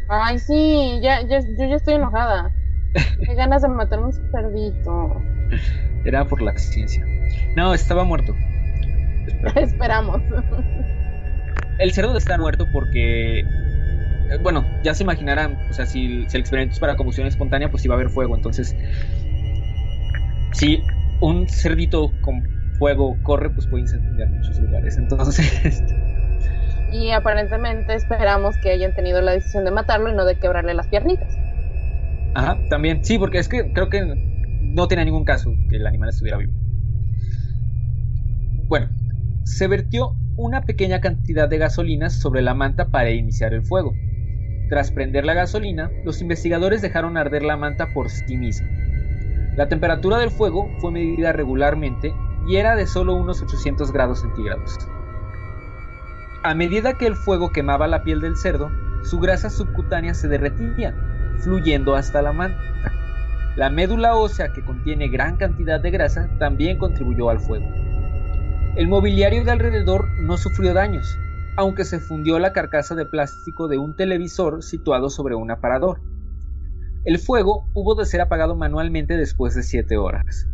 Ay, 0.10 0.38
sí, 0.38 1.00
ya, 1.02 1.22
yo 1.22 1.38
ya 1.58 1.76
estoy 1.76 1.96
enojada. 1.96 2.52
Qué 3.26 3.34
ganas 3.34 3.64
de 3.64 3.70
matar 3.70 4.00
un 4.00 4.12
cerdito. 4.12 5.22
Era 6.06 6.26
por 6.26 6.42
la 6.42 6.56
ciencia. 6.58 7.04
No, 7.56 7.74
estaba 7.74 8.04
muerto. 8.04 8.36
Esperamos. 9.56 10.22
El 11.80 11.92
cerdo 11.92 12.18
está 12.18 12.38
muerto 12.38 12.68
porque 12.72 13.44
bueno, 14.42 14.66
ya 14.84 14.94
se 14.94 15.04
imaginarán, 15.04 15.58
o 15.70 15.74
sea, 15.74 15.86
si, 15.86 16.06
el 16.06 16.40
experimento 16.40 16.74
es 16.74 16.80
para 16.80 16.96
combustión 16.96 17.28
espontánea, 17.28 17.70
pues 17.70 17.86
iba 17.86 17.96
a 17.96 17.98
haber 17.98 18.10
fuego. 18.10 18.36
Entonces, 18.36 18.76
si 20.54 20.82
un 21.20 21.48
cerdito 21.48 22.12
con 22.22 22.44
fuego 22.78 23.18
corre, 23.24 23.50
pues 23.50 23.68
puede 23.68 23.82
incendiar 23.82 24.30
muchos 24.30 24.60
lugares. 24.60 24.98
Entonces. 24.98 25.84
Y 26.94 27.10
aparentemente 27.10 27.96
esperamos 27.96 28.56
que 28.58 28.70
hayan 28.70 28.94
tenido 28.94 29.20
la 29.20 29.32
decisión 29.32 29.66
de 29.66 29.72
matarlo 29.72 30.12
y 30.12 30.14
no 30.14 30.26
de 30.26 30.38
quebrarle 30.38 30.76
las 30.76 30.88
piernitas. 30.90 31.36
Ajá, 32.36 32.60
también. 32.70 33.04
Sí, 33.04 33.18
porque 33.18 33.40
es 33.40 33.50
que 33.50 33.74
creo 33.74 33.90
que 33.90 34.06
no 34.62 34.88
tenía 34.88 35.04
ningún 35.04 35.26
caso 35.26 35.52
que 35.70 35.78
el 35.78 35.88
animal 35.88 36.10
estuviera 36.10 36.38
vivo. 36.38 36.54
se 39.44 39.68
vertió 39.68 40.16
una 40.36 40.62
pequeña 40.62 41.02
cantidad 41.02 41.50
de 41.50 41.58
gasolina 41.58 42.10
sobre 42.10 42.42
la 42.42 42.54
manta 42.54 42.90
para 42.90 43.10
iniciar 43.10 43.54
el 43.54 43.64
fuego. 43.64 43.94
Tras 44.74 44.90
prender 44.90 45.24
la 45.24 45.36
gasolina, 45.36 45.92
los 46.04 46.20
investigadores 46.20 46.82
dejaron 46.82 47.16
arder 47.16 47.44
la 47.44 47.58
manta 47.58 47.94
por 47.94 48.10
sí 48.10 48.38
misma. 48.38 48.68
La 49.56 49.70
temperatura 49.70 50.18
del 50.18 50.32
fuego 50.32 50.68
fue 50.80 50.92
medida 50.92 51.32
regularmente 51.32 52.12
y 52.48 52.56
era 52.56 52.76
de 52.76 52.88
solo 52.88 53.14
unos 53.14 53.44
800 53.44 53.92
grados 53.92 54.22
centígrados. 54.22 54.80
A 56.42 56.56
medida 56.56 56.94
que 56.94 57.06
el 57.06 57.16
fuego 57.16 57.52
quemaba 57.52 57.88
la 57.88 58.02
piel 58.02 58.20
del 58.20 58.36
cerdo, 58.36 58.72
su 59.04 59.20
grasa 59.20 59.52
subcutánea 59.52 60.16
se 60.16 60.28
derretía, 60.28 60.96
fluyendo 61.38 61.94
hasta 61.94 62.24
la 62.24 62.34
manta. 62.34 62.60
La 63.56 63.70
médula 63.70 64.16
ósea, 64.16 64.54
que 64.54 64.66
contiene 64.66 65.08
gran 65.08 65.38
cantidad 65.38 65.82
de 65.82 65.92
grasa, 65.92 66.30
también 66.40 66.80
contribuyó 66.80 67.30
al 67.30 67.40
fuego. 67.40 67.68
El 68.76 68.88
mobiliario 68.88 69.44
de 69.44 69.52
alrededor 69.52 70.08
no 70.20 70.36
sufrió 70.36 70.74
daños, 70.74 71.20
aunque 71.56 71.86
se 71.86 72.00
fundió 72.00 72.40
la 72.40 72.54
carcasa 72.54 72.96
de 72.96 73.06
plástico 73.06 73.68
de 73.68 73.78
un 73.78 73.96
televisor 73.96 74.64
situado 74.64 75.10
sobre 75.10 75.36
un 75.36 75.52
aparador. 75.52 76.02
El 77.06 77.20
fuego 77.20 77.66
hubo 77.74 77.96
de 77.96 78.06
ser 78.06 78.22
apagado 78.22 78.56
manualmente 78.56 79.18
después 79.18 79.56
de 79.56 79.64
7 79.64 79.98
horas, 79.98 80.48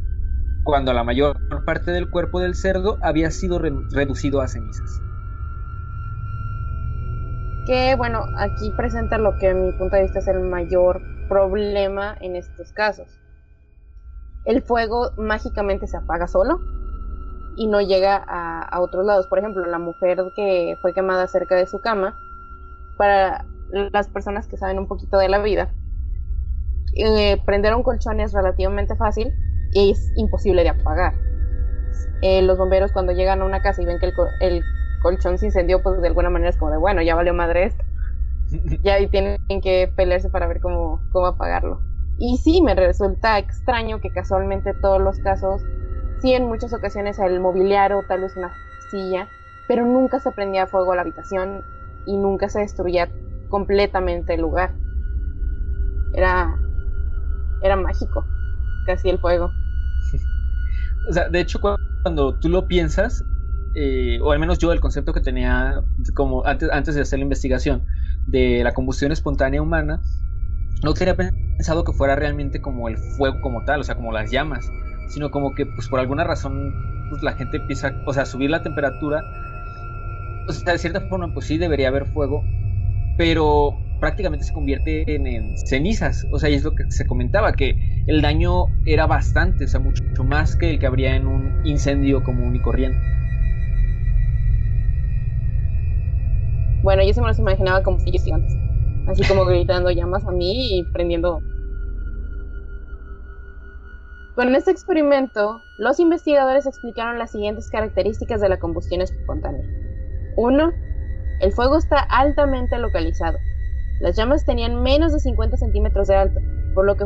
cuando 0.63 0.93
la 0.93 1.03
mayor 1.03 1.37
parte 1.65 1.91
del 1.91 2.09
cuerpo 2.09 2.39
del 2.39 2.55
cerdo 2.55 2.97
había 3.01 3.31
sido 3.31 3.59
reducido 3.59 4.41
a 4.41 4.47
cenizas. 4.47 5.01
Que 7.65 7.95
bueno, 7.95 8.23
aquí 8.37 8.71
presenta 8.75 9.19
lo 9.19 9.37
que 9.37 9.49
en 9.49 9.67
mi 9.67 9.71
punto 9.73 9.95
de 9.95 10.03
vista 10.03 10.19
es 10.19 10.27
el 10.27 10.41
mayor 10.41 11.01
problema 11.27 12.17
en 12.19 12.35
estos 12.35 12.71
casos. 12.73 13.07
El 14.45 14.63
fuego 14.63 15.11
mágicamente 15.17 15.85
se 15.85 15.97
apaga 15.97 16.27
solo 16.27 16.59
y 17.59 17.67
no 17.67 17.81
llega 17.81 18.15
a, 18.15 18.79
otros 18.79 19.05
lados. 19.05 19.27
Por 19.27 19.37
ejemplo, 19.37 19.65
la 19.65 19.79
mujer 19.79 20.17
que 20.33 20.77
fue 20.81 20.93
quemada 20.93 21.27
cerca 21.27 21.57
de 21.57 21.67
su 21.67 21.81
cama, 21.81 22.17
para 22.97 23.45
las 23.91 24.07
personas 24.07 24.47
que 24.47 24.55
saben 24.55 24.79
un 24.79 24.87
poquito 24.87 25.17
de 25.17 25.27
la 25.27 25.39
vida, 25.39 25.69
eh, 26.95 27.37
prender 27.45 27.75
un 27.75 27.83
colchón 27.83 28.21
es 28.21 28.31
relativamente 28.31 28.95
fácil 28.95 29.33
y 29.73 29.91
es 29.91 30.09
imposible 30.15 30.63
de 30.63 30.69
apagar. 30.69 31.15
Eh, 32.21 32.41
los 32.43 32.57
bomberos 32.57 32.93
cuando 32.93 33.11
llegan 33.11 33.41
a 33.41 33.45
una 33.45 33.61
casa 33.61 33.81
y 33.81 33.85
ven 33.85 33.99
que 33.99 34.09
el, 34.39 34.63
colchón 35.01 35.37
se 35.37 35.47
incendió, 35.47 35.83
pues 35.83 36.01
de 36.01 36.07
alguna 36.07 36.29
manera 36.29 36.51
es 36.51 36.57
como 36.57 36.71
de, 36.71 36.77
bueno, 36.77 37.01
ya 37.01 37.13
valió 37.13 37.33
madre 37.33 37.65
esto. 37.65 37.83
ya 38.83 38.93
ahí 38.93 39.07
tienen 39.07 39.37
que 39.61 39.91
pelearse 39.97 40.29
para 40.29 40.47
ver 40.47 40.61
cómo, 40.61 41.01
cómo 41.11 41.27
apagarlo. 41.27 41.81
Y 42.19 42.37
sí, 42.37 42.61
me 42.61 42.73
resulta 42.73 43.37
extraño 43.37 43.99
que 43.99 44.11
casualmente 44.11 44.73
todos 44.75 45.01
los 45.01 45.19
casos 45.19 45.61
Sí, 46.21 46.33
en 46.33 46.47
muchas 46.47 46.73
ocasiones 46.73 47.17
el 47.19 47.39
mobiliario, 47.39 48.03
tal 48.07 48.21
vez 48.21 48.35
una 48.35 48.53
silla, 48.89 49.29
pero 49.67 49.85
nunca 49.85 50.19
se 50.19 50.31
prendía 50.31 50.67
fuego 50.67 50.91
a 50.91 50.95
la 50.97 51.03
habitación 51.03 51.63
y 52.05 52.17
nunca 52.17 52.49
se 52.49 52.59
destruía 52.59 53.09
completamente 53.47 54.33
el 54.33 54.41
lugar. 54.41 54.75
Era, 56.13 56.59
era 57.61 57.75
mágico, 57.77 58.25
casi 58.85 59.09
el 59.09 59.19
fuego. 59.19 59.53
o 61.09 61.13
sea, 61.13 61.29
de 61.29 61.39
hecho, 61.39 61.61
cuando 62.03 62.35
tú 62.35 62.49
lo 62.49 62.67
piensas, 62.67 63.23
eh, 63.75 64.19
o 64.21 64.31
al 64.31 64.39
menos 64.39 64.57
yo 64.57 64.73
el 64.73 64.81
concepto 64.81 65.13
que 65.13 65.21
tenía 65.21 65.83
como 66.15 66.45
antes, 66.45 66.69
antes 66.71 66.95
de 66.95 67.01
hacer 67.01 67.19
la 67.19 67.23
investigación 67.23 67.85
de 68.25 68.61
la 68.63 68.73
combustión 68.73 69.13
espontánea 69.13 69.61
humana, 69.61 70.01
no 70.83 70.93
tenía 70.93 71.15
pensado 71.15 71.85
que 71.85 71.93
fuera 71.93 72.15
realmente 72.17 72.59
como 72.59 72.89
el 72.89 72.97
fuego 72.97 73.39
como 73.41 73.63
tal, 73.63 73.79
o 73.79 73.83
sea, 73.83 73.95
como 73.95 74.11
las 74.11 74.31
llamas 74.31 74.69
sino 75.09 75.31
como 75.31 75.53
que 75.53 75.65
pues 75.65 75.87
por 75.89 75.99
alguna 75.99 76.23
razón 76.23 76.73
pues 77.09 77.21
la 77.23 77.33
gente 77.33 77.57
empieza, 77.57 77.93
o 78.05 78.13
sea, 78.13 78.23
a 78.23 78.25
subir 78.25 78.49
la 78.49 78.61
temperatura. 78.61 79.23
O 80.47 80.51
de 80.53 80.77
cierta 80.77 81.01
forma 81.01 81.33
pues 81.33 81.45
sí 81.45 81.57
debería 81.57 81.89
haber 81.89 82.05
fuego, 82.05 82.43
pero 83.17 83.77
prácticamente 83.99 84.45
se 84.45 84.53
convierte 84.53 85.03
en, 85.07 85.57
cenizas. 85.57 86.25
O 86.31 86.39
sea, 86.39 86.49
y 86.49 86.55
es 86.55 86.63
lo 86.63 86.73
que 86.73 86.89
se 86.89 87.05
comentaba, 87.05 87.53
que 87.53 87.75
el 88.07 88.21
daño 88.21 88.65
era 88.85 89.05
bastante, 89.05 89.65
o 89.65 89.67
sea, 89.67 89.79
mucho, 89.79 90.03
más 90.23 90.55
que 90.55 90.71
el 90.71 90.79
que 90.79 90.87
habría 90.87 91.15
en 91.15 91.27
un 91.27 91.65
incendio 91.65 92.23
común 92.23 92.55
y 92.55 92.59
corriente. 92.59 92.97
Bueno, 96.81 97.03
yo 97.03 97.13
se 97.13 97.21
me 97.21 97.27
los 97.27 97.39
imaginaba 97.39 97.83
como 97.83 97.99
gigantes, 97.99 98.55
así 99.07 99.23
como 99.27 99.43
gritando 99.45 99.91
llamas 99.91 100.25
a 100.25 100.31
mí 100.31 100.79
y 100.79 100.83
prendiendo 100.93 101.41
con 104.35 104.55
este 104.55 104.71
experimento, 104.71 105.61
los 105.77 105.99
investigadores 105.99 106.65
explicaron 106.65 107.17
las 107.17 107.31
siguientes 107.31 107.69
características 107.69 108.39
de 108.39 108.49
la 108.49 108.57
combustión 108.57 109.01
espontánea. 109.01 109.65
1. 110.35 110.71
El 111.41 111.51
fuego 111.51 111.77
está 111.77 111.99
altamente 111.99 112.77
localizado. 112.77 113.37
Las 113.99 114.15
llamas 114.15 114.45
tenían 114.45 114.81
menos 114.81 115.11
de 115.11 115.19
50 115.19 115.57
centímetros 115.57 116.07
de 116.07 116.15
alto, 116.15 116.39
por 116.73 116.85
lo, 116.85 116.95
que, 116.95 117.05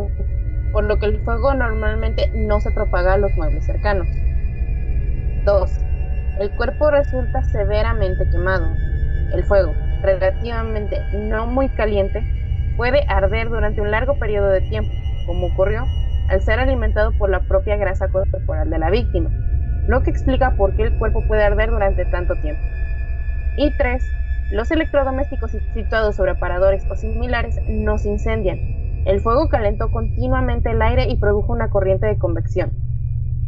por 0.72 0.84
lo 0.84 1.00
que 1.00 1.08
el 1.08 1.24
fuego 1.24 1.54
normalmente 1.54 2.30
no 2.36 2.60
se 2.60 2.72
propaga 2.72 3.14
a 3.14 3.18
los 3.18 3.32
muebles 3.36 3.66
cercanos. 3.66 4.08
2. 5.46 5.72
El 6.40 6.56
cuerpo 6.56 6.92
resulta 6.92 7.44
severamente 7.46 8.30
quemado. 8.30 8.68
El 9.34 9.44
fuego, 9.44 9.74
relativamente 10.04 11.00
no 11.14 11.48
muy 11.48 11.70
caliente, 11.70 12.22
puede 12.78 13.06
arder 13.08 13.50
durante 13.50 13.82
un 13.82 13.90
largo 13.90 14.20
periodo 14.20 14.50
de 14.50 14.62
tiempo, 14.62 14.92
como 15.26 15.48
ocurrió 15.48 15.86
al 16.30 16.42
ser 16.42 16.60
alimentado 16.60 17.12
por 17.18 17.30
la 17.30 17.42
propia 17.42 17.78
grasa 17.78 18.08
corporal 18.10 18.70
de 18.70 18.80
la 18.80 18.90
víctima, 18.90 19.30
lo 19.88 20.02
que 20.04 20.12
explica 20.12 20.56
por 20.56 20.76
qué 20.76 20.84
el 20.84 20.98
cuerpo 20.98 21.24
puede 21.28 21.44
arder 21.44 21.70
durante 21.70 22.06
tanto 22.06 22.36
tiempo. 22.36 22.62
Y 23.58 23.72
3. 23.78 24.04
Los 24.52 24.72
electrodomésticos 24.72 25.52
situados 25.74 26.16
sobre 26.16 26.32
aparadores 26.32 26.86
o 26.90 26.96
similares 26.96 27.60
no 27.68 27.98
se 27.98 28.10
incendian. 28.10 28.60
El 29.06 29.20
fuego 29.20 29.50
calentó 29.50 29.92
continuamente 29.92 30.72
el 30.72 30.82
aire 30.82 31.10
y 31.10 31.18
produjo 31.18 31.52
una 31.52 31.70
corriente 31.70 32.06
de 32.06 32.18
convección. 32.18 32.72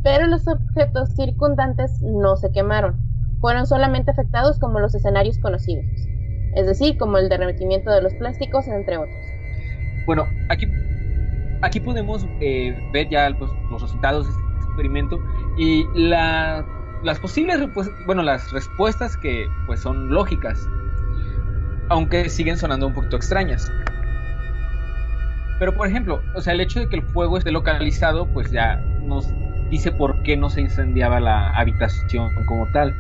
Pero 0.04 0.28
los 0.28 0.48
objetos 0.48 1.16
circundantes 1.16 2.02
no 2.02 2.36
se 2.36 2.52
quemaron, 2.52 2.96
fueron 3.40 3.66
solamente 3.66 4.12
afectados 4.12 4.60
como 4.60 4.80
los 4.80 4.94
escenarios 4.96 5.40
conocidos, 5.40 5.86
es 6.56 6.66
decir, 6.66 6.98
como 6.98 7.18
el 7.18 7.30
derretimiento 7.30 7.92
de 7.92 8.02
los 8.02 8.14
plásticos, 8.16 8.68
entre 8.68 8.98
otros. 8.98 9.16
Bueno, 10.06 10.26
aquí 10.50 10.68
aquí 11.62 11.80
podemos 11.80 12.26
eh, 12.40 12.78
ver 12.94 13.10
ya 13.10 13.30
los 13.30 13.82
resultados 13.82 14.28
de 14.28 14.32
este 14.32 14.66
experimento 14.66 15.20
y 15.58 15.86
las 15.96 17.20
posibles 17.20 17.62
bueno, 18.06 18.24
las 18.24 18.52
respuestas 18.52 19.18
que 19.18 19.48
pues 19.66 19.80
son 19.80 20.10
lógicas, 20.10 20.68
aunque 21.90 22.30
siguen 22.30 22.58
sonando 22.58 22.88
un 22.88 22.94
poquito 22.94 23.16
extrañas. 23.16 23.72
Pero 25.60 25.74
por 25.74 25.88
ejemplo, 25.88 26.22
o 26.36 26.42
sea, 26.42 26.54
el 26.54 26.60
hecho 26.60 26.80
de 26.82 26.90
que 26.90 26.98
el 26.98 27.04
fuego 27.04 27.38
esté 27.38 27.52
localizado, 27.52 28.28
pues 28.28 28.52
ya 28.52 28.78
nos 29.04 29.30
dice 29.70 29.92
por 29.92 30.22
qué 30.24 30.36
no 30.36 30.50
se 30.50 30.62
incendiaba 30.62 31.20
la 31.20 31.52
habitación 31.52 32.30
como 32.46 32.68
tal. 32.72 32.94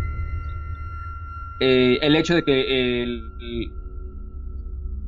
Eh, 1.59 1.99
el 2.01 2.15
hecho 2.15 2.35
de 2.35 2.43
que 2.43 3.03
el, 3.03 3.23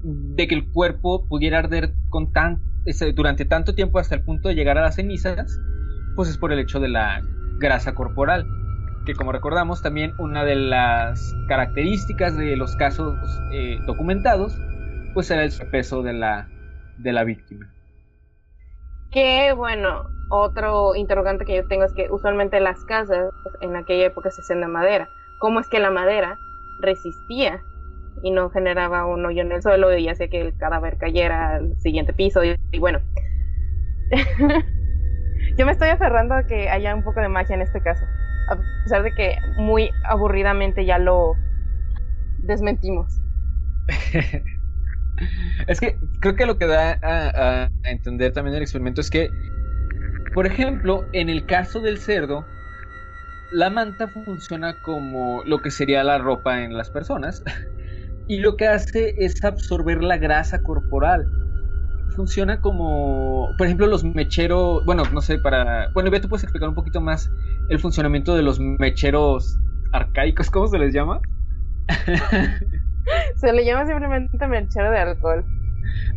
de 0.03 0.47
que 0.47 0.55
el 0.55 0.69
cuerpo 0.71 1.25
pudiera 1.27 1.59
arder 1.59 1.93
con 2.09 2.31
tan, 2.31 2.61
durante 3.13 3.45
tanto 3.45 3.75
tiempo 3.75 3.99
hasta 3.99 4.15
el 4.15 4.21
punto 4.21 4.49
de 4.49 4.55
llegar 4.55 4.77
a 4.77 4.81
las 4.81 4.95
cenizas, 4.95 5.59
pues 6.15 6.29
es 6.29 6.37
por 6.37 6.51
el 6.51 6.59
hecho 6.59 6.79
de 6.79 6.89
la 6.89 7.21
grasa 7.59 7.93
corporal, 7.93 8.45
que 9.05 9.13
como 9.13 9.31
recordamos 9.31 9.81
también 9.81 10.13
una 10.19 10.43
de 10.43 10.55
las 10.55 11.35
características 11.47 12.35
de 12.37 12.55
los 12.55 12.75
casos 12.75 13.15
eh, 13.51 13.79
documentados, 13.85 14.59
pues 15.13 15.31
era 15.31 15.43
el 15.43 15.51
peso 15.71 16.03
de 16.03 16.13
la, 16.13 16.49
de 16.97 17.13
la 17.13 17.23
víctima. 17.23 17.73
Que 19.11 19.53
bueno, 19.53 20.09
otro 20.29 20.95
interrogante 20.95 21.45
que 21.45 21.55
yo 21.55 21.67
tengo 21.67 21.85
es 21.85 21.93
que 21.93 22.09
usualmente 22.11 22.59
las 22.59 22.83
casas 22.85 23.33
en 23.61 23.75
aquella 23.75 24.07
época 24.07 24.29
se 24.31 24.41
hacían 24.41 24.61
de 24.61 24.67
madera. 24.67 25.09
¿Cómo 25.39 25.59
es 25.59 25.69
que 25.69 25.79
la 25.79 25.91
madera 25.91 26.37
resistía 26.81 27.61
y 28.23 28.31
no 28.31 28.49
generaba 28.49 29.05
un 29.05 29.25
hoyo 29.25 29.41
en 29.41 29.51
el 29.51 29.61
suelo 29.61 29.95
y 29.95 30.07
hacía 30.09 30.27
que 30.27 30.41
el 30.41 30.57
cadáver 30.57 30.97
cayera 30.97 31.55
al 31.55 31.77
siguiente 31.79 32.13
piso 32.13 32.43
y, 32.43 32.57
bueno. 32.79 32.99
Yo 35.57 35.65
me 35.65 35.71
estoy 35.71 35.89
aferrando 35.89 36.35
a 36.35 36.45
que 36.45 36.69
haya 36.69 36.93
un 36.95 37.03
poco 37.03 37.19
de 37.19 37.29
magia 37.29 37.55
en 37.55 37.61
este 37.61 37.81
caso, 37.81 38.05
a 38.49 38.57
pesar 38.83 39.03
de 39.03 39.11
que 39.11 39.37
muy 39.57 39.89
aburridamente 40.03 40.85
ya 40.85 40.99
lo 40.99 41.33
desmentimos. 42.39 43.19
es 45.67 45.79
que 45.79 45.97
creo 46.19 46.35
que 46.35 46.45
lo 46.45 46.57
que 46.57 46.67
da 46.67 46.99
a, 47.01 47.69
entender 47.83 48.33
también 48.33 48.55
el 48.55 48.61
experimento 48.61 49.01
es 49.01 49.09
que, 49.09 49.29
por 50.33 50.45
ejemplo, 50.45 51.05
en 51.13 51.29
el 51.29 51.45
caso 51.45 51.79
del 51.79 51.97
cerdo, 51.97 52.45
la 53.51 53.69
manta 53.69 54.07
funciona 54.07 54.75
como 54.81 55.43
lo 55.45 55.59
que 55.59 55.71
sería 55.71 56.03
la 56.03 56.17
ropa 56.17 56.63
en 56.63 56.75
las 56.77 56.89
personas. 56.89 57.43
y 58.27 58.39
lo 58.39 58.57
que 58.57 58.67
hace 58.67 59.15
es 59.17 59.43
absorber 59.43 60.03
la 60.03 60.17
grasa 60.17 60.61
corporal. 60.61 61.27
Funciona 62.15 62.59
como, 62.61 63.49
por 63.57 63.67
ejemplo, 63.67 63.87
los 63.87 64.03
mecheros, 64.03 64.83
bueno, 64.85 65.03
no 65.13 65.21
sé, 65.21 65.37
para... 65.37 65.89
Bueno, 65.93 66.09
tú 66.19 66.27
puedes 66.27 66.43
explicar 66.43 66.69
un 66.69 66.75
poquito 66.75 66.99
más 66.99 67.29
el 67.69 67.79
funcionamiento 67.79 68.35
de 68.35 68.41
los 68.41 68.59
mecheros 68.59 69.57
arcaicos, 69.93 70.49
¿cómo 70.49 70.67
se 70.67 70.79
les 70.79 70.93
llama? 70.93 71.21
se 73.35 73.53
le 73.53 73.65
llama 73.65 73.85
simplemente 73.85 74.47
mechero 74.47 74.91
de 74.91 74.97
alcohol. 74.97 75.45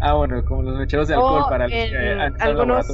Ah, 0.00 0.14
bueno, 0.14 0.44
como 0.44 0.62
los 0.62 0.78
mecheros 0.78 1.08
de 1.08 1.14
alcohol 1.14 1.44
para 1.48 1.68
los 1.68 1.72
que 1.72 2.18
algunos, 2.40 2.86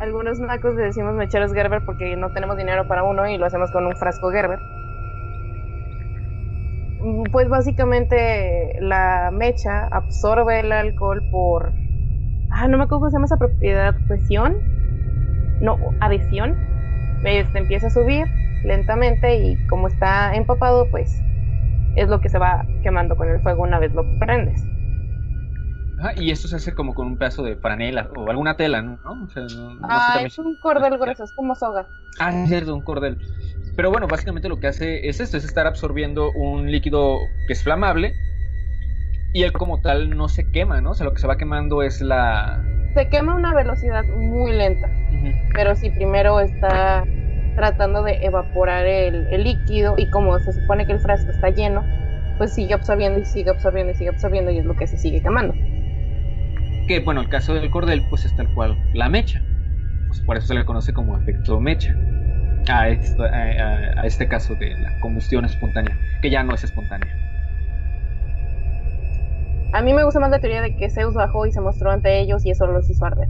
algunos 0.00 0.40
nacos 0.40 0.74
le 0.74 0.82
decimos 0.82 1.14
mecheros 1.14 1.52
Gerber 1.52 1.82
porque 1.84 2.16
no 2.16 2.32
tenemos 2.32 2.56
dinero 2.56 2.86
para 2.86 3.04
uno 3.04 3.26
y 3.28 3.38
lo 3.38 3.46
hacemos 3.46 3.70
con 3.70 3.86
un 3.86 3.96
frasco 3.96 4.30
Gerber. 4.30 4.58
Pues 7.32 7.48
básicamente 7.48 8.76
la 8.80 9.30
mecha 9.32 9.86
absorbe 9.88 10.60
el 10.60 10.72
alcohol 10.72 11.22
por... 11.30 11.72
Ah, 12.50 12.68
no 12.68 12.78
me 12.78 12.84
acuerdo 12.84 13.00
cómo 13.00 13.10
se 13.10 13.16
llama 13.16 13.26
esa 13.26 13.36
propiedad, 13.36 13.94
presión. 14.06 14.56
No, 15.60 15.76
adhesión. 16.00 16.56
Este, 17.24 17.58
empieza 17.58 17.88
a 17.88 17.90
subir 17.90 18.26
lentamente 18.64 19.36
y 19.36 19.66
como 19.66 19.88
está 19.88 20.34
empapado, 20.34 20.90
pues 20.90 21.22
es 21.96 22.08
lo 22.08 22.20
que 22.20 22.28
se 22.28 22.38
va 22.38 22.64
quemando 22.82 23.16
con 23.16 23.28
el 23.28 23.40
fuego 23.40 23.62
una 23.62 23.78
vez 23.78 23.92
lo 23.94 24.04
prendes. 24.18 24.64
y 26.16 26.30
esto 26.30 26.48
se 26.48 26.56
hace 26.56 26.74
como 26.74 26.94
con 26.94 27.06
un 27.06 27.16
pedazo 27.16 27.42
de 27.42 27.56
franela 27.56 28.08
o 28.16 28.28
alguna 28.28 28.56
tela, 28.56 28.82
¿no? 28.82 28.98
ah, 29.82 30.20
es 30.22 30.38
un 30.38 30.56
cordel 30.56 30.98
grueso, 30.98 31.24
es 31.24 31.32
como 31.32 31.54
soga. 31.54 31.86
Ah, 32.18 32.30
es 32.30 32.48
cierto, 32.48 32.74
un 32.74 32.82
cordel. 32.82 33.18
Pero 33.76 33.90
bueno, 33.90 34.06
básicamente 34.06 34.48
lo 34.48 34.60
que 34.60 34.68
hace 34.68 35.08
es 35.08 35.20
esto, 35.20 35.36
es 35.36 35.44
estar 35.44 35.66
absorbiendo 35.66 36.30
un 36.32 36.70
líquido 36.70 37.18
que 37.46 37.54
es 37.54 37.62
flamable 37.62 38.14
y 39.32 39.42
él 39.42 39.52
como 39.52 39.80
tal 39.80 40.10
no 40.16 40.28
se 40.28 40.48
quema, 40.50 40.80
¿no? 40.80 40.92
O 40.92 40.94
sea, 40.94 41.04
lo 41.04 41.12
que 41.12 41.20
se 41.20 41.26
va 41.26 41.36
quemando 41.36 41.82
es 41.82 42.00
la... 42.00 42.62
Se 42.94 43.08
quema 43.08 43.32
a 43.32 43.36
una 43.36 43.52
velocidad 43.52 44.04
muy 44.04 44.52
lenta, 44.52 44.88
pero 45.52 45.74
si 45.74 45.90
primero 45.90 46.38
está 46.38 47.04
tratando 47.56 48.04
de 48.04 48.24
evaporar 48.24 48.86
el, 48.86 49.42
líquido 49.42 49.96
y 49.98 50.08
como 50.10 50.38
se 50.38 50.52
supone 50.52 50.86
que 50.86 50.92
el 50.92 51.00
frasco 51.00 51.32
está 51.32 51.50
lleno, 51.50 51.84
pues 52.38 52.54
sigue 52.54 52.74
absorbiendo 52.74 53.18
y 53.18 53.24
sigue 53.24 53.50
absorbiendo 53.50 53.92
y 53.92 53.96
sigue 53.96 54.10
absorbiendo 54.10 54.52
y 54.52 54.58
es 54.58 54.64
lo 54.64 54.76
que 54.76 54.86
se 54.86 54.96
sigue 54.96 55.20
quemando. 55.20 55.54
Que 56.86 57.00
bueno, 57.04 57.20
el 57.20 57.28
caso 57.28 57.54
del 57.54 57.70
cordel 57.70 58.04
pues 58.10 58.24
es 58.24 58.36
tal 58.36 58.52
cual 58.54 58.78
la 58.94 59.08
mecha, 59.08 59.42
pues 60.06 60.20
por 60.20 60.36
eso 60.36 60.46
se 60.46 60.54
le 60.54 60.64
conoce 60.64 60.92
como 60.92 61.18
efecto 61.18 61.58
mecha. 61.58 61.96
A, 62.68 62.82
a, 62.82 64.06
este 64.06 64.26
caso 64.26 64.54
de 64.54 64.70
la 64.78 64.98
combustión 65.00 65.44
espontánea, 65.44 65.98
que 66.22 66.30
ya 66.30 66.42
no 66.42 66.54
es 66.54 66.64
espontánea. 66.64 67.14
A 69.72 69.82
mí 69.82 69.92
me 69.92 70.04
gusta 70.04 70.20
más 70.20 70.30
la 70.30 70.38
teoría 70.38 70.62
de 70.62 70.76
que 70.76 70.88
Zeus 70.88 71.14
bajó 71.14 71.46
y 71.46 71.52
se 71.52 71.60
mostró 71.60 71.90
ante 71.90 72.20
ellos 72.20 72.46
y 72.46 72.50
eso 72.50 72.66
los 72.66 72.88
hizo 72.88 73.04
arder. 73.04 73.28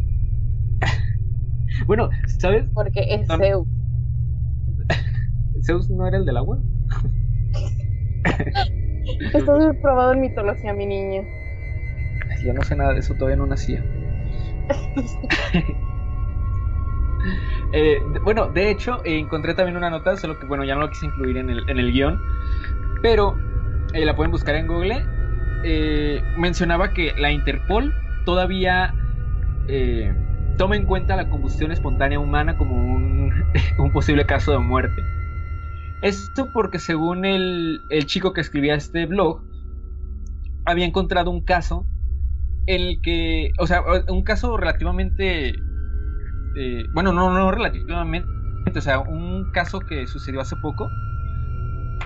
bueno, 1.86 2.10
¿sabes? 2.38 2.66
Porque 2.74 3.00
es 3.08 3.26
Zeus. 3.26 3.66
¿Zeus 5.62 5.90
no 5.90 6.06
era 6.06 6.18
el 6.18 6.26
del 6.26 6.36
agua? 6.36 6.60
Estás 9.34 9.76
probado 9.80 10.12
en 10.12 10.20
mitología, 10.20 10.72
mi 10.74 10.86
niño. 10.86 11.22
Yo 12.44 12.52
no 12.52 12.62
sé 12.62 12.76
nada 12.76 12.92
de 12.92 13.00
eso, 13.00 13.14
todavía 13.14 13.36
no 13.36 13.46
nacía. 13.46 13.82
Eh, 17.76 18.00
bueno, 18.22 18.46
de 18.46 18.70
hecho, 18.70 19.00
eh, 19.04 19.18
encontré 19.18 19.52
también 19.52 19.76
una 19.76 19.90
nota, 19.90 20.16
solo 20.16 20.38
que 20.38 20.46
bueno, 20.46 20.62
ya 20.62 20.76
no 20.76 20.82
lo 20.82 20.90
quise 20.90 21.06
incluir 21.06 21.38
en 21.38 21.50
el, 21.50 21.68
el 21.68 21.92
guion, 21.92 22.20
pero 23.02 23.36
eh, 23.92 24.04
la 24.04 24.14
pueden 24.14 24.30
buscar 24.30 24.54
en 24.54 24.68
Google. 24.68 25.04
mencionaba 26.38 26.92
que 26.92 27.12
la 27.18 27.32
Interpol 27.32 27.92
todavía 28.24 28.94
toma 30.56 30.76
en 30.76 30.86
cuenta 30.86 31.16
la 31.16 31.28
combustión 31.28 31.72
espontánea 31.72 32.20
humana 32.20 32.56
como 32.56 32.76
un, 32.76 33.32
posible 33.92 34.24
caso 34.24 34.52
de 34.52 34.58
muerte. 34.58 35.02
Esto 36.00 36.52
porque 36.52 36.78
según 36.78 37.24
el, 37.24 37.80
chico 38.06 38.32
que 38.34 38.40
escribía 38.40 38.76
este 38.76 39.06
blog, 39.06 39.42
había 40.64 40.86
encontrado 40.86 41.32
un 41.32 41.40
caso 41.40 41.84
en 42.66 42.82
el 42.82 43.00
que, 43.02 43.50
o 43.58 43.66
sea, 43.66 43.82
un 44.08 44.22
caso 44.22 44.56
relativamente, 44.56 45.56
eh, 46.56 46.86
bueno, 46.92 47.12
no, 47.12 47.32
no 47.32 47.50
relativamente, 47.50 48.28
o 48.74 48.80
sea, 48.80 49.00
un 49.00 49.50
caso 49.52 49.80
que 49.80 50.06
sucedió 50.06 50.40
hace 50.40 50.56
poco, 50.56 50.90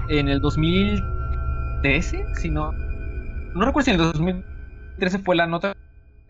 en 0.09 0.29
el 0.29 0.41
2013, 0.41 2.25
si 2.35 2.51
no, 2.51 2.73
no 2.73 3.65
recuerdo 3.65 3.85
si 3.85 3.91
en 3.91 4.01
el 4.01 4.07
2013 4.07 5.19
fue 5.21 5.37
la 5.37 5.47
nota 5.47 5.75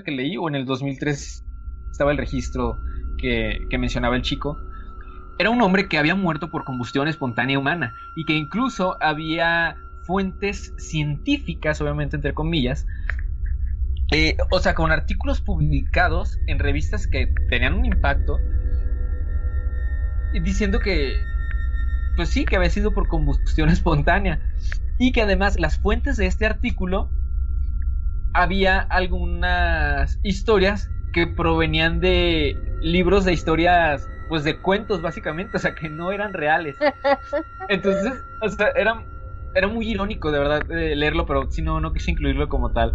que 0.04 0.10
leí 0.10 0.36
o 0.36 0.48
en 0.48 0.54
el 0.54 0.64
2003 0.64 1.44
estaba 1.90 2.12
el 2.12 2.18
registro 2.18 2.78
que, 3.18 3.58
que 3.70 3.78
mencionaba 3.78 4.16
el 4.16 4.22
chico, 4.22 4.58
era 5.38 5.50
un 5.50 5.62
hombre 5.62 5.88
que 5.88 5.98
había 5.98 6.14
muerto 6.14 6.50
por 6.50 6.64
combustión 6.64 7.06
espontánea 7.08 7.58
humana 7.58 7.94
y 8.16 8.24
que 8.24 8.34
incluso 8.34 8.96
había 9.00 9.76
fuentes 10.04 10.74
científicas, 10.78 11.80
obviamente 11.80 12.16
entre 12.16 12.34
comillas, 12.34 12.86
eh, 14.10 14.36
o 14.50 14.58
sea, 14.58 14.74
con 14.74 14.90
artículos 14.90 15.40
publicados 15.40 16.38
en 16.46 16.58
revistas 16.58 17.06
que 17.06 17.32
tenían 17.50 17.74
un 17.74 17.84
impacto, 17.84 18.38
diciendo 20.42 20.80
que, 20.80 21.14
pues 22.16 22.30
sí, 22.30 22.44
que 22.44 22.56
había 22.56 22.70
sido 22.70 22.92
por 22.92 23.08
combustión 23.08 23.68
espontánea 23.70 24.40
y 24.98 25.12
que 25.12 25.22
además 25.22 25.58
las 25.60 25.78
fuentes 25.78 26.16
de 26.16 26.26
este 26.26 26.46
artículo 26.46 27.10
había 28.34 28.78
algunas 28.78 30.18
historias 30.22 30.90
que 31.12 31.26
provenían 31.26 32.00
de 32.00 32.56
libros 32.80 33.24
de 33.24 33.32
historias 33.32 34.08
pues 34.28 34.44
de 34.44 34.58
cuentos 34.60 35.00
básicamente, 35.00 35.56
o 35.56 35.60
sea, 35.60 35.74
que 35.74 35.88
no 35.88 36.12
eran 36.12 36.34
reales. 36.34 36.76
Entonces, 37.68 38.12
o 38.42 38.48
sea, 38.50 38.68
era, 38.76 39.02
era 39.54 39.68
muy 39.68 39.88
irónico 39.88 40.30
de 40.30 40.38
verdad 40.38 40.66
leerlo, 40.68 41.24
pero 41.24 41.50
si 41.50 41.62
no, 41.62 41.80
no 41.80 41.92
quise 41.92 42.10
incluirlo 42.10 42.48
como 42.48 42.72
tal. 42.72 42.94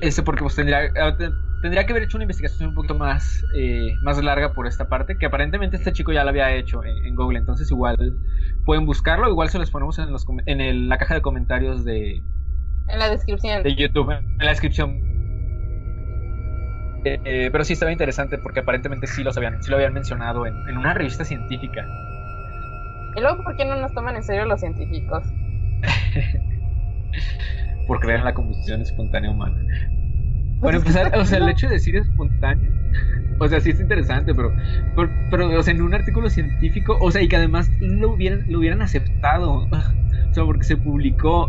Eso 0.00 0.24
porque 0.24 0.42
pues 0.42 0.56
tendría, 0.56 0.90
ah, 1.00 1.16
tendría 1.62 1.86
que 1.86 1.92
haber 1.92 2.04
hecho 2.04 2.16
una 2.16 2.24
investigación 2.24 2.70
un 2.70 2.74
poquito 2.74 2.94
más, 2.94 3.44
eh, 3.56 3.94
más 4.02 4.22
larga 4.22 4.52
por 4.52 4.66
esta 4.66 4.88
parte, 4.88 5.16
que 5.16 5.26
aparentemente 5.26 5.76
este 5.76 5.92
chico 5.92 6.12
ya 6.12 6.24
la 6.24 6.30
había 6.30 6.54
hecho 6.54 6.82
en, 6.84 7.14
Google, 7.14 7.38
entonces 7.38 7.70
igual 7.70 7.96
pueden 8.64 8.86
buscarlo, 8.86 9.28
igual 9.28 9.48
se 9.48 9.58
los 9.58 9.70
ponemos 9.70 9.98
en, 9.98 10.10
los, 10.10 10.26
en 10.46 10.88
la 10.88 10.98
caja 10.98 11.14
de 11.14 11.22
comentarios 11.22 11.84
de... 11.84 12.22
En 12.88 12.98
la 12.98 13.08
descripción. 13.08 13.62
De 13.62 13.74
YouTube, 13.74 14.10
en 14.10 14.38
la 14.38 14.50
descripción 14.50 15.14
eh, 17.04 17.50
pero 17.52 17.64
sí 17.64 17.74
estaba 17.74 17.92
interesante 17.92 18.38
porque 18.38 18.60
aparentemente 18.60 19.06
sí, 19.06 19.22
los 19.22 19.36
habían, 19.36 19.62
sí 19.62 19.70
lo 19.70 19.76
habían 19.76 19.92
mencionado 19.92 20.46
en, 20.46 20.76
una 20.76 20.94
revista 20.94 21.24
científica. 21.24 21.86
¿Y 23.16 23.20
luego 23.20 23.42
por 23.44 23.56
qué 23.56 23.64
no 23.64 23.76
nos 23.76 23.92
toman 23.92 24.16
en 24.16 24.24
serio 24.24 24.46
los 24.46 24.60
científicos? 24.60 25.22
por 27.86 28.00
creer 28.00 28.20
en 28.20 28.24
la 28.24 28.34
combustión 28.34 28.80
espontánea 28.80 29.30
humana. 29.30 29.56
Bueno, 30.60 30.80
pues, 30.82 30.96
o 31.14 31.24
sea, 31.24 31.38
el 31.38 31.48
hecho 31.48 31.66
de 31.66 31.74
decir 31.74 31.96
espontáneo, 31.96 32.70
o 33.38 33.48
sea, 33.48 33.60
sí 33.60 33.70
es 33.70 33.80
interesante, 33.80 34.34
pero, 34.34 34.54
pero, 35.30 35.58
o 35.58 35.62
sea, 35.62 35.74
en 35.74 35.82
un 35.82 35.94
artículo 35.94 36.30
científico, 36.30 36.96
o 37.00 37.10
sea, 37.10 37.22
y 37.22 37.28
que 37.28 37.36
además 37.36 37.70
lo 37.80 38.12
hubieran, 38.12 38.44
lo 38.48 38.60
hubieran 38.60 38.80
aceptado, 38.80 39.68
o 39.72 40.32
sea, 40.32 40.44
porque 40.44 40.64
se 40.64 40.76
publicó. 40.76 41.48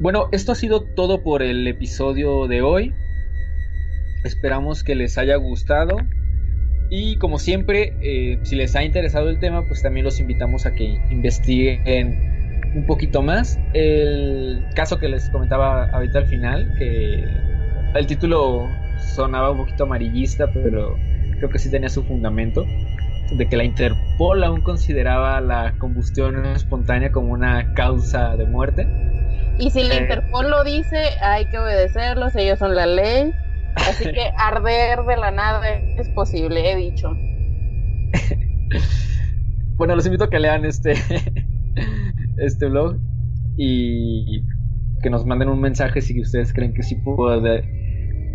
Bueno, 0.00 0.30
esto 0.32 0.52
ha 0.52 0.54
sido 0.54 0.80
todo 0.80 1.22
por 1.22 1.42
el 1.42 1.68
episodio 1.68 2.48
de 2.48 2.62
hoy. 2.62 2.94
Esperamos 4.24 4.82
que 4.82 4.94
les 4.94 5.18
haya 5.18 5.36
gustado. 5.36 5.98
Y 6.88 7.16
como 7.16 7.38
siempre, 7.38 7.92
eh, 8.00 8.38
si 8.42 8.56
les 8.56 8.74
ha 8.76 8.82
interesado 8.82 9.28
el 9.28 9.38
tema, 9.40 9.62
pues 9.68 9.82
también 9.82 10.04
los 10.04 10.18
invitamos 10.18 10.64
a 10.64 10.72
que 10.72 10.84
investiguen 11.10 12.72
un 12.74 12.86
poquito 12.86 13.20
más. 13.20 13.58
El 13.74 14.64
caso 14.74 14.98
que 14.98 15.06
les 15.06 15.28
comentaba 15.28 15.90
ahorita 15.90 16.20
al 16.20 16.26
final, 16.28 16.74
que 16.78 17.22
el 17.94 18.06
título 18.06 18.70
sonaba 19.14 19.50
un 19.50 19.58
poquito 19.58 19.84
amarillista, 19.84 20.50
pero 20.50 20.96
creo 21.36 21.50
que 21.50 21.58
sí 21.58 21.70
tenía 21.70 21.90
su 21.90 22.02
fundamento, 22.04 22.64
de 23.36 23.46
que 23.46 23.54
la 23.54 23.64
Interpol 23.64 24.44
aún 24.44 24.62
consideraba 24.62 25.42
la 25.42 25.74
combustión 25.76 26.46
espontánea 26.46 27.12
como 27.12 27.34
una 27.34 27.74
causa 27.74 28.34
de 28.38 28.46
muerte 28.46 28.86
Y 29.60 29.70
si 29.70 29.84
la. 29.84 29.96
Interpol 29.96 30.50
lo 30.50 30.64
dice, 30.64 30.98
hay 31.20 31.46
que 31.46 31.58
obedecerlos, 31.58 32.34
ellos 32.36 32.58
son 32.58 32.74
la 32.74 32.86
ley. 32.86 33.32
Así 33.76 34.04
que 34.04 34.30
arder 34.38 35.04
de 35.04 35.16
la 35.16 35.30
nada 35.30 35.60
es 35.96 36.08
posible, 36.10 36.72
he 36.72 36.76
dicho. 36.76 37.10
Bueno, 39.76 39.96
los 39.96 40.04
invito 40.04 40.24
a 40.24 40.28
que 40.28 40.38
lean 40.38 40.66
este, 40.66 40.92
este 42.36 42.66
blog 42.66 42.98
y 43.56 44.42
que 45.02 45.08
nos 45.08 45.24
manden 45.24 45.48
un 45.48 45.60
mensaje 45.60 46.02
si 46.02 46.20
ustedes 46.20 46.52
creen 46.52 46.74
que 46.74 46.82
sí 46.82 46.96
puede, 46.96 47.62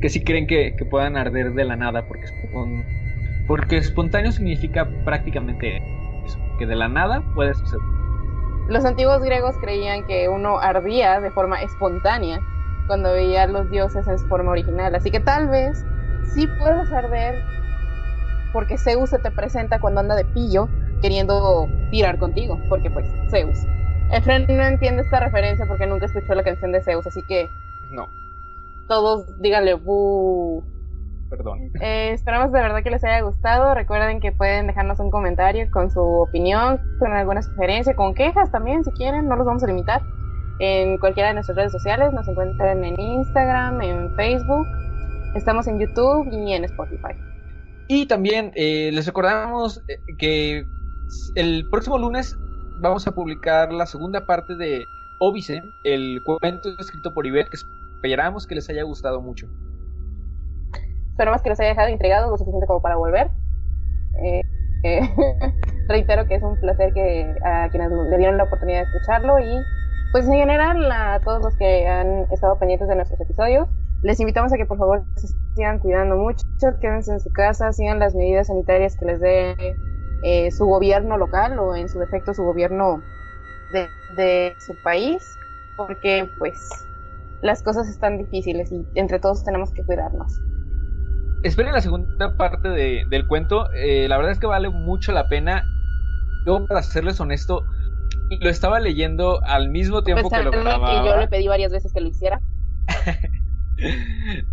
que 0.01 0.09
sí 0.09 0.23
creen 0.23 0.47
que, 0.47 0.76
que 0.76 0.86
puedan 0.86 1.17
arder 1.17 1.53
de 1.53 1.65
la 1.65 1.76
nada, 1.76 2.07
porque, 2.07 2.26
porque 3.47 3.78
espontáneo 3.78 4.32
significa 4.32 4.89
prácticamente 5.03 5.78
eso, 6.26 6.39
que 6.57 6.65
de 6.65 6.76
la 6.76 6.88
nada 6.88 7.23
puede 7.36 7.53
suceder. 7.53 7.95
Los 8.68 8.84
antiguos 8.84 9.22
griegos 9.22 9.55
creían 9.61 10.05
que 10.05 10.28
uno 10.28 10.59
ardía 10.59 11.22
de 11.22 11.32
forma 11.32 11.61
espontánea 11.61 12.41
cuando 12.88 13.11
veía 13.11 13.43
a 13.43 13.47
los 13.47 13.70
dioses 13.70 14.07
en 14.07 14.18
su 14.18 14.28
forma 14.28 14.51
original. 14.51 14.95
Así 14.95 15.11
que 15.11 15.20
tal 15.20 15.49
vez 15.49 15.86
sí 16.34 16.47
puedes 16.47 16.91
arder 16.91 17.43
porque 18.51 18.78
Zeus 18.78 19.09
se 19.09 19.20
te 19.20 19.32
presenta 19.32 19.80
cuando 19.80 19.99
anda 19.99 20.16
de 20.16 20.26
pillo 20.26 20.70
queriendo 21.01 21.68
tirar 21.91 22.18
contigo, 22.18 22.59
porque 22.70 22.89
pues 22.89 23.05
Zeus. 23.30 23.57
Efren 24.11 24.45
no 24.47 24.63
entiende 24.63 25.01
esta 25.01 25.20
referencia 25.20 25.66
porque 25.68 25.88
nunca 25.88 26.05
escuchó 26.05 26.34
la 26.36 26.43
canción 26.43 26.72
de 26.72 26.82
Zeus, 26.82 27.05
así 27.05 27.22
que 27.24 27.49
No, 27.91 28.07
todos 28.88 29.39
díganle 29.41 29.74
"Bú". 29.76 30.63
Perdón. 31.30 31.71
Eh, 31.82 32.11
esperamos 32.13 32.51
de 32.51 32.61
verdad 32.61 32.84
que 32.84 32.89
les 32.89 33.03
haya 33.03 33.21
gustado. 33.21 33.73
Recuerden 33.73 34.19
que 34.19 34.32
pueden 34.32 34.67
dejarnos 34.67 34.99
un 34.99 35.11
comentario 35.11 35.69
con 35.71 35.89
su 35.91 36.01
opinión, 36.01 36.80
con 36.99 37.13
alguna 37.13 37.41
sugerencia, 37.41 37.95
con 37.95 38.13
quejas 38.13 38.51
también, 38.51 38.84
si 38.84 38.91
quieren, 38.91 39.28
no 39.28 39.36
los 39.36 39.45
vamos 39.45 39.63
a 39.63 39.67
limitar. 39.67 40.01
En 40.59 40.97
cualquiera 40.97 41.30
de 41.30 41.36
nuestras 41.36 41.57
redes 41.57 41.71
sociales 41.71 42.13
nos 42.13 42.28
encuentran 42.28 42.84
en 42.84 42.99
Instagram, 42.99 43.82
en 43.82 44.15
Facebook, 44.15 44.65
estamos 45.36 45.67
en 45.67 45.80
YouTube 45.80 46.30
y 46.32 46.53
en 46.53 46.63
Spotify. 46.63 47.13
Y 47.88 48.05
también 48.07 48.51
eh, 48.55 48.89
les 48.93 49.05
recordamos 49.05 49.84
eh, 49.88 49.97
que 50.17 50.65
el 51.36 51.67
próximo 51.69 51.97
lunes 51.97 52.38
vamos 52.80 53.07
a 53.07 53.11
publicar 53.11 53.71
la 53.71 53.86
segunda 53.86 54.26
parte 54.26 54.55
de 54.55 54.86
Óbice, 55.19 55.61
el 55.84 56.21
cuento 56.23 56.69
escrito 56.80 57.13
por 57.13 57.26
Ivette, 57.26 57.49
que 57.49 57.57
esperamos 57.57 58.47
que 58.47 58.55
les 58.55 58.69
haya 58.69 58.84
gustado 58.84 59.21
mucho. 59.21 59.47
Esperamos 61.16 61.41
que 61.41 61.47
los 61.47 61.57
haya 61.61 61.70
dejado 61.70 61.88
intrigados 61.88 62.30
lo 62.30 62.38
suficiente 62.38 62.68
como 62.68 62.82
para 62.82 62.97
volver. 62.97 63.32
Eh, 64.22 64.41
eh, 64.84 64.99
reitero 65.88 66.28
que 66.28 66.36
es 66.36 66.43
un 66.43 66.59
placer 66.59 66.91
que 66.91 67.34
a 67.41 67.70
quienes 67.70 67.89
le 67.89 68.18
dieron 68.18 68.36
la 68.36 68.43
oportunidad 68.43 68.80
de 68.80 68.84
escucharlo 68.84 69.39
y 69.39 69.63
pues 70.11 70.28
en 70.28 70.34
general 70.34 70.91
a 70.91 71.22
todos 71.22 71.41
los 71.41 71.55
que 71.55 71.88
han 71.88 72.30
estado 72.34 72.59
pendientes 72.59 72.89
de 72.89 72.97
nuestros 72.97 73.22
episodios, 73.22 73.70
les 74.03 74.20
invitamos 74.20 74.51
a 74.51 74.57
que 74.57 74.66
por 74.66 74.78
favor 74.78 75.05
se 75.16 75.28
sigan 75.55 75.80
cuidando 75.80 76.18
mucho, 76.18 76.43
quédense 76.82 77.13
en 77.13 77.22
su 77.22 77.32
casa, 77.32 77.72
sigan 77.72 77.97
las 77.97 78.13
medidas 78.13 78.47
sanitarias 78.47 78.97
que 78.97 79.05
les 79.05 79.22
dé 79.22 79.55
eh, 80.24 80.51
su 80.51 80.66
gobierno 80.66 81.16
local 81.16 81.57
o 81.59 81.78
en 81.78 81.88
su 81.88 81.97
defecto 81.97 82.34
su 82.34 82.43
gobierno 82.43 83.01
de, 83.72 83.88
de 84.18 84.53
su 84.59 84.74
país, 84.84 85.24
porque 85.78 86.28
pues 86.39 86.57
las 87.41 87.63
cosas 87.63 87.88
están 87.88 88.18
difíciles 88.18 88.70
y 88.74 88.86
entre 88.95 89.20
todos 89.20 89.45
tenemos 89.45 89.72
que 89.72 89.86
cuidarnos. 89.86 90.41
Esperen 91.46 91.74
la 91.74 91.82
segunda 91.82 92.36
parte 92.38 92.70
de- 92.70 93.04
del 93.10 93.28
cuento. 93.28 93.70
eh, 93.74 94.08
la 94.08 94.18
verdad 94.18 94.32
es 94.32 94.39
que 94.39 94.48
vale 94.48 94.70
mucho 94.70 95.12
la 95.12 95.28
pena. 95.28 95.64
Yo, 96.46 96.66
para 96.68 96.84
serles 96.84 97.20
honesto, 97.20 97.66
lo 98.30 98.50
estaba 98.50 98.80
leyendo 98.80 99.41
al 99.46 99.70
mismo 99.70 100.04
tiempo 100.04 100.30
que 100.30 100.43
lo 100.43 100.52
grababa. 100.52 101.02
que 101.04 101.10
yo 101.10 101.18
le 101.18 101.28
pedí 101.28 101.48
varias 101.48 101.72
veces 101.72 101.93
que 101.93 102.02
lo 102.02 102.10
hiciera. 102.10 102.41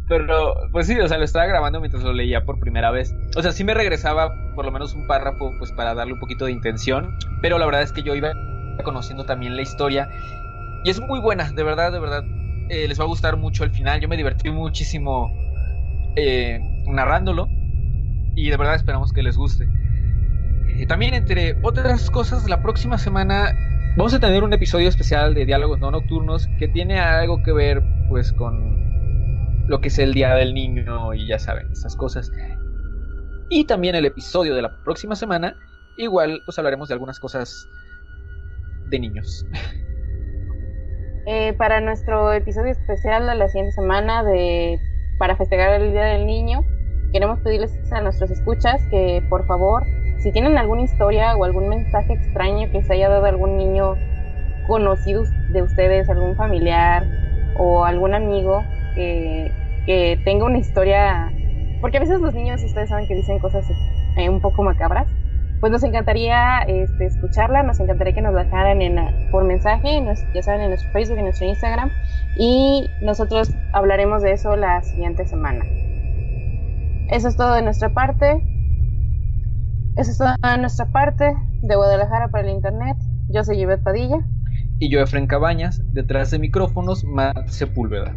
Pero, 0.09 0.55
pues 0.73 0.87
sí, 0.87 0.99
o 1.01 1.09
sea, 1.09 1.19
lo 1.19 1.25
estaba 1.25 1.47
grabando 1.47 1.81
mientras 1.81 2.03
lo 2.03 2.13
leía 2.13 2.45
por 2.45 2.59
primera 2.59 2.91
vez. 2.91 3.13
O 3.37 3.43
sea, 3.43 3.53
sí 3.53 3.65
me 3.65 3.75
regresaba 3.75 4.33
por 4.55 4.65
lo 4.65 4.73
menos 4.73 4.95
un 4.95 5.07
párrafo, 5.07 5.53
pues 5.59 5.73
para 5.73 5.95
darle 5.95 6.13
un 6.15 6.19
poquito 6.19 6.45
de 6.47 6.53
intención. 6.53 7.11
Pero 7.41 7.59
la 7.59 7.67
verdad 7.67 7.83
es 7.83 7.93
que 7.93 8.03
yo 8.03 8.15
iba 8.15 8.33
conociendo 8.85 9.25
también 9.25 9.57
la 9.57 9.63
historia. 9.63 10.09
Y 10.85 10.91
es 10.91 11.01
muy 11.01 11.21
buena, 11.21 11.53
de 11.53 11.63
verdad, 11.63 11.93
de 11.93 12.01
verdad. 12.01 12.25
eh, 12.69 12.89
les 12.89 12.99
va 13.01 13.05
a 13.05 13.09
gustar 13.09 13.37
mucho 13.37 13.65
el 13.65 13.71
final. 13.73 14.01
Yo 14.01 14.09
me 14.09 14.17
divertí 14.17 14.51
muchísimo 14.51 15.33
eh, 16.17 16.61
narrándolo. 16.87 17.49
Y 18.35 18.51
de 18.51 18.57
verdad 18.57 18.75
esperamos 18.75 19.13
que 19.13 19.23
les 19.23 19.37
guste. 19.37 19.69
Eh, 20.69 20.87
también, 20.87 21.15
entre 21.15 21.57
otras 21.63 22.11
cosas, 22.11 22.49
la 22.49 22.63
próxima 22.63 22.99
semana 22.99 23.53
vamos 23.97 24.15
a 24.15 24.21
tener 24.21 24.43
un 24.43 24.53
episodio 24.53 24.89
especial 24.89 25.35
de 25.35 25.45
Diálogos 25.45 25.79
No 25.79 25.91
Nocturnos 25.91 26.49
que 26.59 26.69
tiene 26.69 26.99
algo 26.99 27.43
que 27.43 27.53
ver, 27.53 27.83
pues, 28.09 28.33
con 28.33 28.81
lo 29.69 29.81
que 29.81 29.89
es 29.89 29.99
el 29.99 30.15
Día 30.15 30.35
del 30.35 30.55
Niño 30.55 31.15
y 31.15 31.27
ya 31.27 31.39
saben, 31.39 31.71
esas 31.73 31.95
cosas. 31.97 32.33
Y 33.51 33.65
también 33.65 33.95
el 33.95 34.07
episodio 34.07 34.55
de 34.55 34.63
la 34.63 34.83
próxima 34.83 35.15
semana, 35.15 35.57
igual, 35.99 36.41
pues 36.47 36.59
hablaremos 36.59 36.89
de 36.89 36.95
algunas 36.95 37.21
cosas 37.21 37.69
de 38.89 38.99
niños. 38.99 39.47
Eh, 41.25 41.53
para 41.53 41.81
nuestro 41.81 42.33
episodio 42.33 42.73
especial 42.73 43.27
de 43.29 43.37
la 43.37 43.47
siguiente 43.47 43.71
semana 43.73 44.25
de 44.25 44.77
para 45.23 45.37
festejar 45.37 45.81
el 45.81 45.93
Día 45.93 46.03
del 46.03 46.27
Niño, 46.27 46.65
queremos 47.13 47.39
pedirles 47.43 47.71
a 47.93 48.01
nuestros 48.01 48.29
escuchas 48.33 48.83
que 48.91 49.23
por 49.31 49.47
favor, 49.47 49.85
si 50.19 50.33
tienen 50.33 50.59
alguna 50.59 50.83
historia 50.83 51.37
o 51.37 51.45
algún 51.45 51.69
mensaje 51.69 52.15
extraño 52.15 52.69
que 52.73 52.83
se 52.83 52.95
haya 52.95 53.09
dado 53.09 53.27
a 53.27 53.29
algún 53.29 53.57
niño 53.57 53.95
conocido 54.67 55.23
de 55.51 55.63
ustedes, 55.63 56.11
algún 56.11 56.35
familiar 56.35 57.07
o 57.57 57.85
algún 57.85 58.15
amigo 58.15 58.65
que, 58.97 59.53
tenga 60.25 60.45
una 60.45 60.59
historia, 60.59 61.33
porque 61.81 61.99
a 61.99 62.01
veces 62.01 62.21
los 62.21 62.35
niños 62.35 62.61
ustedes 62.65 62.89
saben 62.89 63.07
que 63.07 63.15
dicen 63.15 63.39
cosas 63.39 63.65
eh, 64.17 64.29
un 64.29 64.41
poco 64.41 64.65
macabras, 64.65 65.07
pues 65.63 65.71
nos 65.71 65.85
encantaría 65.85 66.59
este, 66.67 67.07
escucharla, 67.07 67.63
nos 67.63 67.79
encantaría 67.79 68.15
que 68.15 68.21
nos 68.21 68.35
la 68.35 68.43
dejaran 68.43 68.83
en, 68.83 68.97
por 69.31 69.45
mensaje, 69.45 70.05
ya 70.35 70.43
saben, 70.43 70.63
en 70.63 70.71
nuestro 70.71 70.91
Facebook, 70.91 71.19
en 71.19 71.23
nuestro 71.23 71.47
Instagram, 71.47 71.89
y 72.37 72.91
nosotros 73.01 73.55
hablaremos 73.73 74.23
de 74.23 74.33
eso 74.33 74.57
la 74.57 74.83
siguiente 74.83 75.25
semana. 75.25 75.65
Eso 77.11 77.29
es 77.29 77.37
todo 77.37 77.55
de 77.55 77.63
nuestra 77.63 77.91
parte. 77.95 78.43
Eso 79.97 80.11
es 80.11 80.19
todo 80.19 80.35
de 80.43 80.59
nuestra 80.59 80.87
parte 80.87 81.33
de 81.63 81.77
Guadalajara 81.77 82.27
para 82.27 82.43
el 82.43 82.57
Internet. 82.57 82.97
Yo 83.29 83.45
soy 83.45 83.59
Yvette 83.59 83.85
Padilla. 83.85 84.17
Y 84.81 84.91
yo, 84.91 84.99
Efren 84.99 85.29
Cabañas, 85.29 85.81
detrás 85.93 86.33
de 86.33 86.41
micrófonos, 86.41 87.05
Matt 87.05 87.47
Sepúlveda. 87.47 88.17